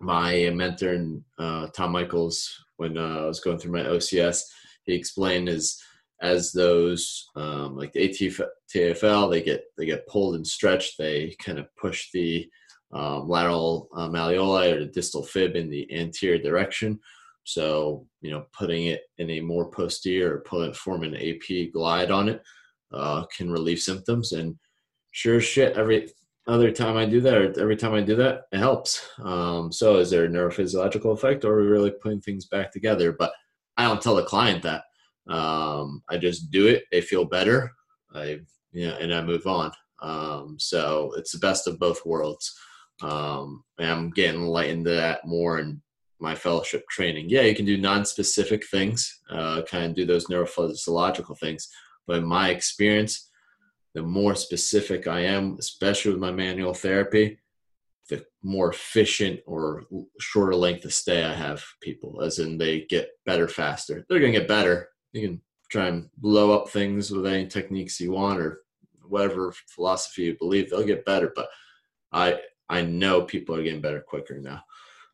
my 0.00 0.50
mentor 0.54 0.98
uh, 1.38 1.66
tom 1.68 1.92
michaels 1.92 2.64
when 2.76 2.96
uh, 2.98 3.20
i 3.20 3.26
was 3.26 3.40
going 3.40 3.58
through 3.58 3.72
my 3.72 3.82
ocs 3.82 4.42
he 4.84 4.94
explained 4.94 5.48
is 5.48 5.80
as 6.20 6.52
those 6.52 7.28
um, 7.36 7.76
like 7.76 7.92
the 7.92 8.08
ATFL, 8.08 9.30
they 9.30 9.42
get 9.42 9.64
they 9.76 9.84
get 9.84 10.06
pulled 10.06 10.36
and 10.36 10.46
stretched. 10.46 10.96
They 10.96 11.36
kind 11.38 11.58
of 11.58 11.66
push 11.76 12.10
the 12.12 12.48
um, 12.92 13.28
lateral 13.28 13.88
uh, 13.94 14.08
malleoli 14.08 14.72
or 14.72 14.80
the 14.80 14.86
distal 14.86 15.22
fib 15.22 15.56
in 15.56 15.68
the 15.68 15.92
anterior 15.92 16.38
direction. 16.38 16.98
So, 17.44 18.06
you 18.22 18.30
know, 18.30 18.46
putting 18.52 18.86
it 18.86 19.02
in 19.18 19.28
a 19.30 19.40
more 19.40 19.70
posterior 19.70 20.36
or 20.36 20.40
pulling 20.40 20.72
forming 20.72 21.14
an 21.14 21.20
AP 21.20 21.72
glide 21.72 22.10
on 22.10 22.28
it 22.30 22.42
uh, 22.92 23.24
can 23.36 23.50
relieve 23.50 23.80
symptoms. 23.80 24.32
And 24.32 24.56
sure 25.10 25.40
shit, 25.40 25.76
every 25.76 26.08
other 26.46 26.70
time 26.70 26.96
I 26.96 27.06
do 27.06 27.20
that, 27.22 27.34
or 27.34 27.60
every 27.60 27.76
time 27.76 27.94
I 27.94 28.02
do 28.02 28.16
that, 28.16 28.42
it 28.52 28.58
helps. 28.58 29.08
Um, 29.22 29.72
so, 29.72 29.96
is 29.96 30.10
there 30.10 30.24
a 30.24 30.28
neurophysiological 30.28 31.12
effect, 31.12 31.44
or 31.44 31.54
are 31.54 31.62
we 31.62 31.68
really 31.68 31.90
putting 31.90 32.20
things 32.20 32.46
back 32.46 32.70
together? 32.70 33.12
But 33.12 33.32
I 33.76 33.84
don't 33.84 34.02
tell 34.02 34.16
the 34.16 34.24
client 34.24 34.62
that. 34.62 34.82
Um, 35.26 36.02
I 36.10 36.18
just 36.18 36.50
do 36.50 36.66
it. 36.66 36.84
They 36.92 37.00
feel 37.00 37.24
better. 37.24 37.72
I, 38.14 38.40
you 38.72 38.88
know, 38.88 38.96
and 38.96 39.14
I 39.14 39.22
move 39.22 39.46
on. 39.46 39.72
Um, 40.02 40.56
so 40.58 41.12
it's 41.16 41.32
the 41.32 41.38
best 41.38 41.66
of 41.66 41.78
both 41.78 42.04
worlds. 42.04 42.54
Um, 43.02 43.64
I'm 43.78 44.10
getting 44.10 44.42
light 44.42 44.70
into 44.70 44.90
that 44.90 45.26
more 45.26 45.58
in 45.60 45.80
my 46.20 46.34
fellowship 46.34 46.84
training. 46.90 47.28
Yeah, 47.28 47.42
you 47.42 47.54
can 47.54 47.64
do 47.64 47.76
non-specific 47.76 48.64
things, 48.70 49.20
uh, 49.30 49.62
kind 49.62 49.86
of 49.86 49.94
do 49.94 50.04
those 50.04 50.26
neurophysiological 50.26 51.38
things. 51.38 51.68
But 52.06 52.18
in 52.18 52.24
my 52.24 52.50
experience, 52.50 53.30
the 53.94 54.02
more 54.02 54.34
specific 54.34 55.06
I 55.06 55.20
am, 55.20 55.56
especially 55.58 56.12
with 56.12 56.20
my 56.20 56.32
manual 56.32 56.74
therapy, 56.74 57.38
the 58.10 58.24
more 58.42 58.70
efficient 58.70 59.40
or 59.46 59.84
shorter 60.20 60.54
length 60.54 60.84
of 60.84 60.92
stay 60.92 61.24
I 61.24 61.32
have 61.32 61.64
people, 61.80 62.22
as 62.22 62.38
in 62.38 62.58
they 62.58 62.82
get 62.82 63.10
better 63.24 63.48
faster. 63.48 64.04
They're 64.08 64.20
going 64.20 64.32
to 64.32 64.40
get 64.40 64.48
better. 64.48 64.90
You 65.12 65.28
can 65.28 65.40
try 65.70 65.86
and 65.86 66.08
blow 66.18 66.52
up 66.52 66.68
things 66.68 67.10
with 67.10 67.26
any 67.26 67.46
techniques 67.46 68.00
you 68.00 68.12
want 68.12 68.40
or 68.40 68.64
whatever 69.08 69.54
philosophy 69.68 70.22
you 70.22 70.36
believe, 70.38 70.70
they'll 70.70 70.84
get 70.84 71.04
better. 71.04 71.32
But 71.34 71.48
I 72.12 72.40
I 72.68 72.82
know 72.82 73.22
people 73.22 73.54
are 73.54 73.62
getting 73.62 73.80
better 73.80 74.00
quicker 74.00 74.38
now. 74.40 74.62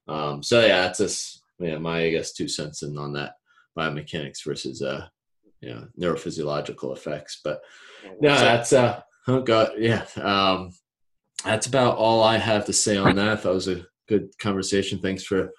Um, 0.08 0.42
so 0.42 0.60
yeah, 0.60 0.82
that's 0.82 0.98
just 0.98 1.42
yeah, 1.58 1.78
my 1.78 2.02
I 2.02 2.10
guess 2.10 2.32
two 2.32 2.48
cents 2.48 2.82
in 2.82 2.96
on 2.96 3.12
that 3.14 3.34
biomechanics 3.76 4.44
versus 4.44 4.82
uh 4.82 5.06
you 5.60 5.70
know 5.70 5.86
neurophysiological 5.98 6.96
effects. 6.96 7.40
But 7.42 7.60
no, 8.20 8.34
that's 8.34 8.72
uh 8.72 9.00
oh 9.28 9.42
god, 9.42 9.72
yeah. 9.78 10.04
Um 10.16 10.72
that's 11.44 11.66
about 11.66 11.96
all 11.96 12.22
I 12.22 12.36
have 12.36 12.66
to 12.66 12.72
say 12.72 12.96
on 12.96 13.16
that. 13.16 13.42
That 13.42 13.54
was 13.54 13.68
a 13.68 13.86
good 14.08 14.28
conversation. 14.38 14.98
Thanks 14.98 15.24
for 15.24 15.50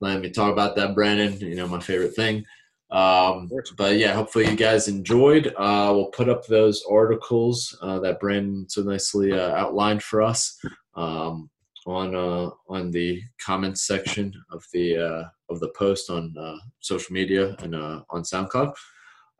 letting 0.00 0.22
me 0.22 0.30
talk 0.30 0.52
about 0.52 0.76
that, 0.76 0.94
Brandon. 0.94 1.38
You 1.40 1.56
know, 1.56 1.68
my 1.68 1.80
favorite 1.80 2.14
thing. 2.14 2.44
Um, 2.90 3.50
but 3.76 3.96
yeah, 3.96 4.12
hopefully 4.12 4.48
you 4.48 4.56
guys 4.56 4.86
enjoyed. 4.86 5.48
Uh, 5.56 5.90
we'll 5.92 6.10
put 6.10 6.28
up 6.28 6.46
those 6.46 6.84
articles 6.88 7.76
uh, 7.82 7.98
that 8.00 8.20
Brandon 8.20 8.68
so 8.68 8.82
nicely 8.82 9.32
uh, 9.32 9.54
outlined 9.56 10.02
for 10.02 10.22
us 10.22 10.56
um, 10.94 11.50
on 11.86 12.14
uh, 12.14 12.50
on 12.68 12.90
the 12.92 13.22
comments 13.44 13.86
section 13.86 14.32
of 14.52 14.64
the 14.72 14.96
uh, 14.96 15.24
of 15.50 15.58
the 15.60 15.70
post 15.76 16.10
on 16.10 16.32
uh, 16.38 16.56
social 16.80 17.12
media 17.12 17.56
and 17.58 17.74
uh, 17.74 18.02
on 18.10 18.22
SoundCloud. 18.22 18.72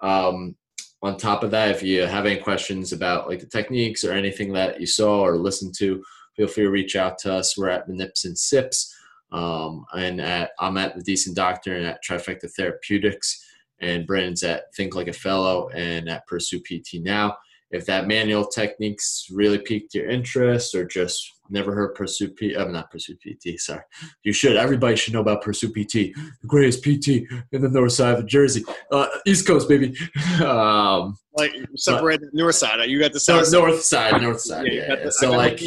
Um, 0.00 0.56
on 1.02 1.16
top 1.16 1.42
of 1.42 1.50
that, 1.50 1.70
if 1.70 1.82
you 1.82 2.02
have 2.02 2.26
any 2.26 2.40
questions 2.40 2.92
about 2.92 3.28
like 3.28 3.40
the 3.40 3.46
techniques 3.46 4.04
or 4.04 4.12
anything 4.12 4.52
that 4.54 4.80
you 4.80 4.86
saw 4.86 5.20
or 5.20 5.36
listened 5.36 5.74
to, 5.78 6.02
feel 6.36 6.48
free 6.48 6.64
to 6.64 6.70
reach 6.70 6.96
out 6.96 7.18
to 7.18 7.32
us. 7.32 7.56
We're 7.56 7.68
at 7.68 7.86
the 7.86 7.94
Nips 7.94 8.24
and 8.24 8.36
Sips, 8.36 8.94
um, 9.32 9.84
and 9.92 10.20
at 10.20 10.50
I'm 10.58 10.76
at 10.76 10.96
the 10.96 11.02
Decent 11.02 11.36
Doctor 11.36 11.76
and 11.76 11.86
at 11.86 12.02
Trifecta 12.04 12.50
Therapeutics, 12.50 13.44
and 13.80 14.06
Brandon's 14.06 14.42
at 14.42 14.74
Think 14.74 14.94
Like 14.94 15.08
a 15.08 15.12
Fellow 15.12 15.68
and 15.70 16.08
at 16.08 16.26
Pursue 16.26 16.60
PT 16.60 17.02
Now. 17.02 17.36
If 17.70 17.86
that 17.86 18.06
manual 18.06 18.46
techniques 18.46 19.26
really 19.30 19.58
piqued 19.58 19.94
your 19.94 20.08
interest 20.08 20.74
or 20.74 20.84
just 20.84 21.36
never 21.50 21.74
heard 21.74 21.94
Pursue 21.94 22.28
PT. 22.28 22.56
I'm 22.56 22.72
not 22.72 22.90
Pursue 22.90 23.16
PT. 23.16 23.58
Sorry, 23.58 23.82
you 24.22 24.32
should. 24.32 24.56
Everybody 24.56 24.96
should 24.96 25.14
know 25.14 25.20
about 25.20 25.42
Pursue 25.42 25.70
PT, 25.70 26.14
the 26.14 26.46
greatest 26.46 26.82
PT 26.82 27.28
in 27.52 27.62
the 27.62 27.68
north 27.68 27.92
side 27.92 28.18
of 28.18 28.26
Jersey, 28.26 28.64
uh, 28.92 29.06
East 29.26 29.46
Coast, 29.46 29.68
baby. 29.68 29.96
Um, 30.44 31.16
like 31.34 31.52
separate 31.76 32.20
the 32.20 32.30
north 32.32 32.54
side. 32.54 32.88
You 32.88 32.98
got 33.00 33.12
the 33.12 33.20
south 33.20 33.50
north, 33.52 33.82
side. 33.82 34.20
North 34.20 34.20
side, 34.20 34.22
north 34.22 34.40
side. 34.40 34.66
yeah, 34.66 34.86
yeah. 34.88 35.04
The, 35.04 35.12
so 35.12 35.30
like 35.32 35.60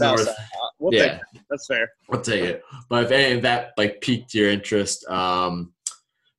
north, 0.00 0.28
uh, 0.28 0.34
we'll 0.78 0.94
yeah, 0.94 1.20
that's 1.50 1.66
fair. 1.66 1.90
We'll 2.08 2.20
take 2.20 2.42
it. 2.42 2.62
But 2.88 3.04
if 3.04 3.10
any 3.10 3.36
of 3.36 3.42
that 3.42 3.72
like 3.76 4.00
piqued 4.00 4.34
your 4.34 4.50
interest, 4.50 5.06
um, 5.08 5.72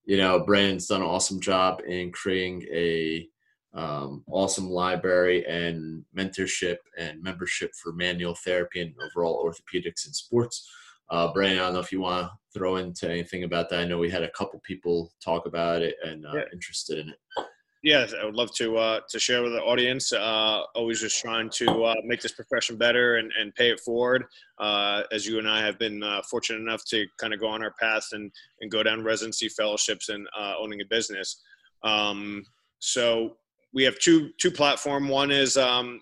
you 0.05 0.17
know, 0.17 0.39
Brandon's 0.39 0.87
done 0.87 1.01
an 1.01 1.07
awesome 1.07 1.39
job 1.39 1.81
in 1.87 2.11
creating 2.11 2.65
a 2.71 3.27
um, 3.73 4.23
awesome 4.27 4.69
library 4.69 5.45
and 5.45 6.03
mentorship 6.17 6.77
and 6.97 7.21
membership 7.21 7.71
for 7.75 7.93
manual 7.93 8.35
therapy 8.35 8.81
and 8.81 8.93
overall 9.03 9.43
orthopedics 9.45 10.05
and 10.05 10.15
sports. 10.15 10.67
Uh, 11.09 11.31
Brandon, 11.33 11.59
I 11.59 11.63
don't 11.65 11.73
know 11.73 11.79
if 11.79 11.91
you 11.91 12.01
want 12.01 12.27
to 12.27 12.31
throw 12.53 12.77
into 12.77 13.09
anything 13.09 13.43
about 13.43 13.69
that. 13.69 13.79
I 13.79 13.85
know 13.85 13.97
we 13.97 14.09
had 14.09 14.23
a 14.23 14.31
couple 14.31 14.59
people 14.63 15.11
talk 15.23 15.45
about 15.45 15.81
it 15.81 15.95
and 16.03 16.25
uh, 16.25 16.31
yeah. 16.35 16.43
interested 16.53 16.99
in 16.99 17.09
it. 17.09 17.45
Yeah, 17.81 18.05
I 18.21 18.25
would 18.25 18.35
love 18.35 18.53
to 18.55 18.77
uh, 18.77 18.99
to 19.09 19.19
share 19.19 19.41
with 19.41 19.53
the 19.53 19.61
audience. 19.61 20.11
Uh, 20.11 20.63
always 20.75 20.99
just 20.99 21.21
trying 21.21 21.49
to 21.51 21.85
uh, 21.85 21.95
make 22.03 22.19
this 22.19 22.33
profession 22.33 22.75
better 22.75 23.15
and, 23.15 23.31
and 23.39 23.55
pay 23.55 23.71
it 23.71 23.79
forward. 23.79 24.25
Uh, 24.59 25.03
as 25.13 25.25
you 25.25 25.39
and 25.39 25.47
I 25.47 25.61
have 25.61 25.79
been 25.79 26.03
uh, 26.03 26.21
fortunate 26.29 26.59
enough 26.59 26.83
to 26.89 27.05
kind 27.17 27.33
of 27.33 27.39
go 27.39 27.47
on 27.47 27.63
our 27.63 27.73
path 27.79 28.07
and, 28.11 28.29
and 28.59 28.69
go 28.69 28.83
down 28.83 29.01
residency 29.01 29.47
fellowships 29.47 30.09
and 30.09 30.27
uh, 30.37 30.55
owning 30.59 30.81
a 30.81 30.85
business. 30.89 31.41
Um, 31.83 32.43
so 32.79 33.37
we 33.73 33.83
have 33.83 33.97
two 33.99 34.29
two 34.39 34.51
platform. 34.51 35.07
One 35.07 35.31
is 35.31 35.57
um, 35.57 36.01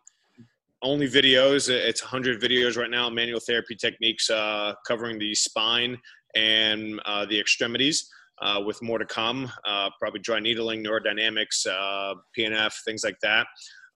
only 0.82 1.07
videos. 1.07 1.70
It's 1.70 2.01
100 2.01 2.41
videos 2.41 2.78
right 2.78 2.89
now. 2.89 3.09
Manual 3.09 3.39
therapy 3.39 3.76
techniques 3.76 4.30
uh, 4.30 4.74
covering 4.86 5.20
the 5.20 5.34
spine 5.36 5.97
and 6.36 6.99
uh, 7.05 7.26
the 7.26 7.39
extremities. 7.39 8.09
Uh, 8.39 8.61
with 8.63 8.80
more 8.84 8.99
to 8.99 9.05
come, 9.05 9.51
uh, 9.65 9.89
probably 9.99 10.20
dry 10.20 10.39
needling, 10.39 10.84
neurodynamics, 10.84 11.65
uh, 11.65 12.13
PNF, 12.38 12.72
things 12.86 13.03
like 13.03 13.18
that, 13.20 13.47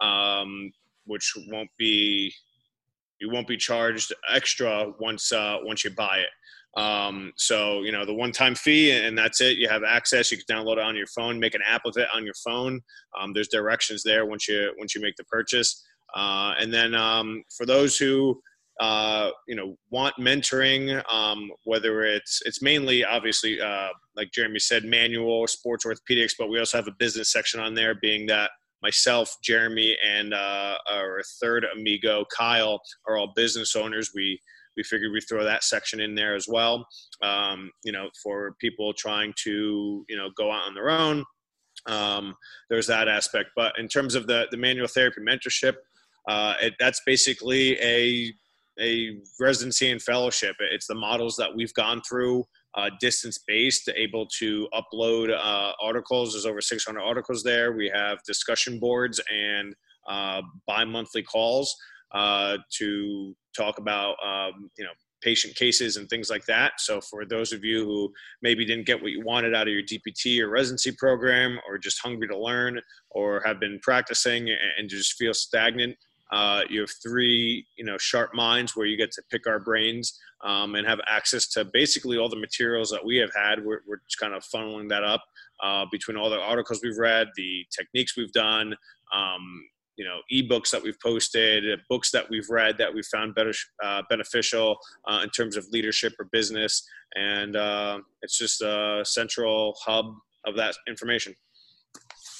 um, 0.04 0.72
which 1.06 1.32
won't 1.50 1.70
be 1.78 2.34
you 3.20 3.30
won't 3.30 3.48
be 3.48 3.56
charged 3.56 4.12
extra 4.34 4.92
once 5.00 5.32
uh, 5.32 5.58
once 5.62 5.84
you 5.84 5.92
buy 5.92 6.18
it. 6.18 6.30
Um, 6.78 7.34
so 7.36 7.82
you 7.82 7.92
know 7.92 8.06
the 8.06 8.14
one-time 8.14 8.56
fee, 8.56 8.92
and 8.92 9.18
that's 9.18 9.42
it. 9.42 9.58
You 9.58 9.68
have 9.68 9.84
access. 9.84 10.32
You 10.32 10.38
can 10.38 10.46
download 10.58 10.74
it 10.74 10.84
on 10.84 10.96
your 10.96 11.08
phone, 11.08 11.40
make 11.40 11.56
an 11.56 11.62
app 11.68 11.86
of 11.86 11.98
it 11.98 12.08
on 12.14 12.24
your 12.24 12.34
phone. 12.46 12.82
Um, 13.20 13.34
there's 13.34 13.50
directions 13.50 14.04
there 14.04 14.26
once 14.26 14.48
you 14.48 14.74
once 14.78 14.96
you 14.96 15.02
make 15.02 15.16
the 15.18 15.26
purchase. 15.26 15.84
Uh, 16.16 16.54
and 16.60 16.74
then 16.74 16.94
um, 16.94 17.44
for 17.56 17.66
those 17.66 17.98
who 17.98 18.42
uh, 18.80 19.32
you 19.48 19.56
know 19.56 19.76
want 19.90 20.16
mentoring, 20.18 21.04
um, 21.12 21.52
whether 21.66 22.04
it's 22.04 22.42
it's 22.46 22.62
mainly 22.62 23.04
obviously 23.04 23.60
uh, 23.60 23.90
like 24.16 24.32
Jeremy 24.32 24.60
said, 24.60 24.86
manual 24.86 25.48
sports 25.48 25.86
orthopedics, 25.86 26.34
but 26.38 26.50
we 26.50 26.60
also 26.60 26.78
have 26.78 26.88
a 26.88 26.96
business 27.00 27.32
section 27.32 27.60
on 27.60 27.74
there, 27.74 27.96
being 27.96 28.26
that 28.28 28.52
myself, 28.82 29.36
Jeremy, 29.44 29.96
and 30.06 30.34
uh, 30.34 30.78
our 30.90 31.22
third 31.40 31.66
amigo 31.76 32.26
Kyle 32.36 32.82
are 33.08 33.18
all 33.18 33.34
business 33.36 33.76
owners. 33.76 34.12
We 34.16 34.40
we 34.78 34.84
figured 34.84 35.12
we'd 35.12 35.24
throw 35.28 35.44
that 35.44 35.64
section 35.64 36.00
in 36.00 36.16
there 36.16 36.36
as 36.36 36.48
well. 36.48 36.88
Um, 37.22 37.72
you 37.84 37.92
know, 37.92 38.10
for 38.22 38.56
people 38.60 38.94
trying 38.94 39.34
to 39.44 40.06
you 40.08 40.18
know 40.18 40.30
go 40.36 40.52
out 40.52 40.68
on 40.68 40.74
their 40.74 40.90
own. 40.90 41.24
Um, 41.88 42.36
there's 42.70 42.88
that 42.88 43.08
aspect, 43.08 43.50
but 43.56 43.74
in 43.80 43.88
terms 43.88 44.16
of 44.16 44.28
the 44.28 44.48
the 44.52 44.58
manual 44.58 44.88
therapy 44.88 45.22
mentorship, 45.22 45.76
uh, 46.28 46.56
it, 46.62 46.74
that's 46.80 47.02
basically 47.06 47.80
a 47.82 48.34
a 48.80 49.18
residency 49.40 49.92
and 49.92 50.02
fellowship. 50.02 50.56
It's 50.60 50.88
the 50.88 50.96
models 50.96 51.36
that 51.38 51.54
we've 51.54 51.74
gone 51.74 52.02
through, 52.08 52.46
uh, 52.76 52.90
distance 53.00 53.38
based, 53.46 53.90
able 53.96 54.28
to 54.40 54.68
upload 54.74 55.30
uh, 55.30 55.74
articles. 55.82 56.34
There's 56.34 56.46
over 56.46 56.62
600 56.62 57.00
articles 57.00 57.44
there. 57.44 57.74
We 57.74 57.92
have 57.94 58.24
discussion 58.24 58.80
boards 58.80 59.20
and 59.32 59.76
uh, 60.08 60.42
bi 60.68 60.86
monthly 60.86 61.22
calls 61.22 61.76
uh, 62.14 62.58
to 62.78 63.36
talk 63.56 63.78
about 63.78 64.16
um, 64.26 64.70
you 64.78 64.84
know 64.84 64.92
patient 65.22 65.56
cases 65.56 65.98
and 65.98 66.10
things 66.10 66.30
like 66.30 66.46
that. 66.46 66.74
So 66.80 67.00
for 67.00 67.26
those 67.26 67.54
of 67.54 67.64
you 67.64 67.86
who 67.86 68.12
maybe 68.42 68.66
didn't 68.66 68.88
get 68.88 69.02
what 69.02 69.12
you 69.12 69.24
wanted 69.24 69.54
out 69.54 69.68
of 69.68 69.74
your 69.74 69.84
DPT 69.84 70.40
or 70.40 70.50
residency 70.50 70.92
program, 70.92 71.60
or 71.68 71.78
just 71.78 72.02
hungry 72.02 72.28
to 72.28 72.38
learn, 72.38 72.80
or 73.12 73.42
have 73.46 73.60
been 73.60 73.80
practicing 73.84 74.50
and 74.78 74.90
just 74.90 75.14
feel 75.14 75.34
stagnant, 75.34 75.96
uh, 76.32 76.62
you 76.70 76.80
have 76.80 76.92
three, 77.04 77.66
you 77.78 77.84
know, 77.84 77.98
sharp 77.98 78.34
minds 78.34 78.76
where 78.76 78.86
you 78.86 78.98
get 78.98 79.12
to 79.12 79.22
pick 79.30 79.48
our 79.48 79.60
brains 79.60 80.18
um, 80.44 80.76
and 80.76 80.88
have 80.88 81.00
access 81.08 81.48
to 81.48 81.66
basically 81.66 82.18
all 82.18 82.30
the 82.30 82.40
materials 82.40 82.90
that 82.90 83.04
we 83.04 83.18
have 83.18 83.32
had. 83.36 83.64
We're, 83.64 83.82
we're 83.88 84.02
just 84.08 84.18
kind 84.20 84.34
of 84.34 84.44
funneling 84.44 84.88
that 84.90 85.04
up 85.04 85.22
uh, 85.62 85.86
between 85.92 86.16
all 86.18 86.30
the 86.30 86.40
articles 86.40 86.80
we've 86.82 86.98
read, 86.98 87.28
the 87.36 87.66
techniques 87.78 88.16
we've 88.16 88.32
done, 88.32 88.74
um, 89.14 89.64
you 90.02 90.08
know 90.08 90.20
ebooks 90.34 90.72
that 90.72 90.82
we've 90.82 91.00
posted 91.00 91.64
books 91.88 92.10
that 92.10 92.28
we've 92.28 92.50
read 92.50 92.76
that 92.80 92.92
we 92.92 93.04
found 93.04 93.36
better 93.36 93.54
uh, 93.84 94.02
beneficial 94.10 94.76
uh, 95.08 95.20
in 95.24 95.30
terms 95.30 95.56
of 95.56 95.68
leadership 95.72 96.14
or 96.20 96.28
business. 96.32 96.84
And 97.16 97.56
uh, 97.56 98.00
it's 98.24 98.38
just 98.38 98.62
a 98.64 99.04
central 99.06 99.76
hub 99.86 100.06
of 100.48 100.56
that 100.56 100.74
information. 100.88 101.36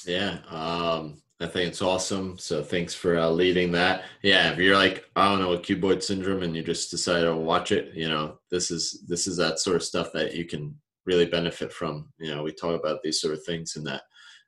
Yeah 0.04 0.38
um, 0.50 1.22
i 1.40 1.46
think 1.46 1.68
it's 1.68 1.82
awesome. 1.82 2.36
So 2.36 2.64
thanks 2.64 2.94
for 2.94 3.16
uh, 3.16 3.28
leading 3.28 3.70
that. 3.72 4.02
Yeah 4.22 4.50
if 4.50 4.58
you're 4.58 4.76
like 4.76 5.04
i 5.14 5.28
don't 5.28 5.40
know 5.40 5.50
what 5.50 5.62
cuboid 5.62 6.02
syndrome 6.02 6.42
and 6.42 6.56
you 6.56 6.64
just 6.64 6.90
decide 6.90 7.22
to 7.22 7.36
watch 7.36 7.70
it 7.70 7.94
you 7.94 8.08
know 8.08 8.38
this 8.50 8.72
is 8.72 9.04
this 9.06 9.28
is 9.28 9.36
that 9.36 9.60
sort 9.60 9.76
of 9.76 9.84
stuff 9.84 10.08
that 10.14 10.34
you 10.34 10.44
can 10.46 10.74
really 11.06 11.26
benefit 11.26 11.72
from. 11.72 12.08
You 12.18 12.34
know 12.34 12.42
we 12.42 12.52
talk 12.52 12.78
about 12.78 13.02
these 13.02 13.20
sort 13.20 13.34
of 13.34 13.44
things 13.44 13.76
in 13.76 13.84
that 13.84 14.02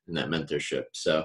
in 0.08 0.14
that 0.14 0.28
mentorship. 0.28 0.84
So, 0.92 1.24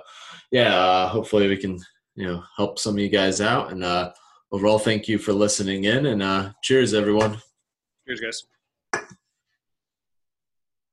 yeah, 0.52 0.76
uh, 0.76 1.08
hopefully 1.08 1.48
we 1.48 1.58
can 1.58 1.80
you 2.16 2.28
know 2.28 2.44
help 2.56 2.80
some 2.80 2.96
of 2.96 3.00
you 3.00 3.10
guys 3.10 3.42
out. 3.42 3.72
And 3.72 3.84
uh, 3.84 4.12
overall, 4.52 4.80
thank 4.80 5.08
you 5.08 5.18
for 5.18 5.34
listening 5.34 5.86
in, 5.86 6.06
and 6.08 6.22
uh, 6.22 6.52
cheers, 6.64 6.94
everyone. 6.94 7.42
Cheers, 8.08 8.20
guys. 8.22 8.44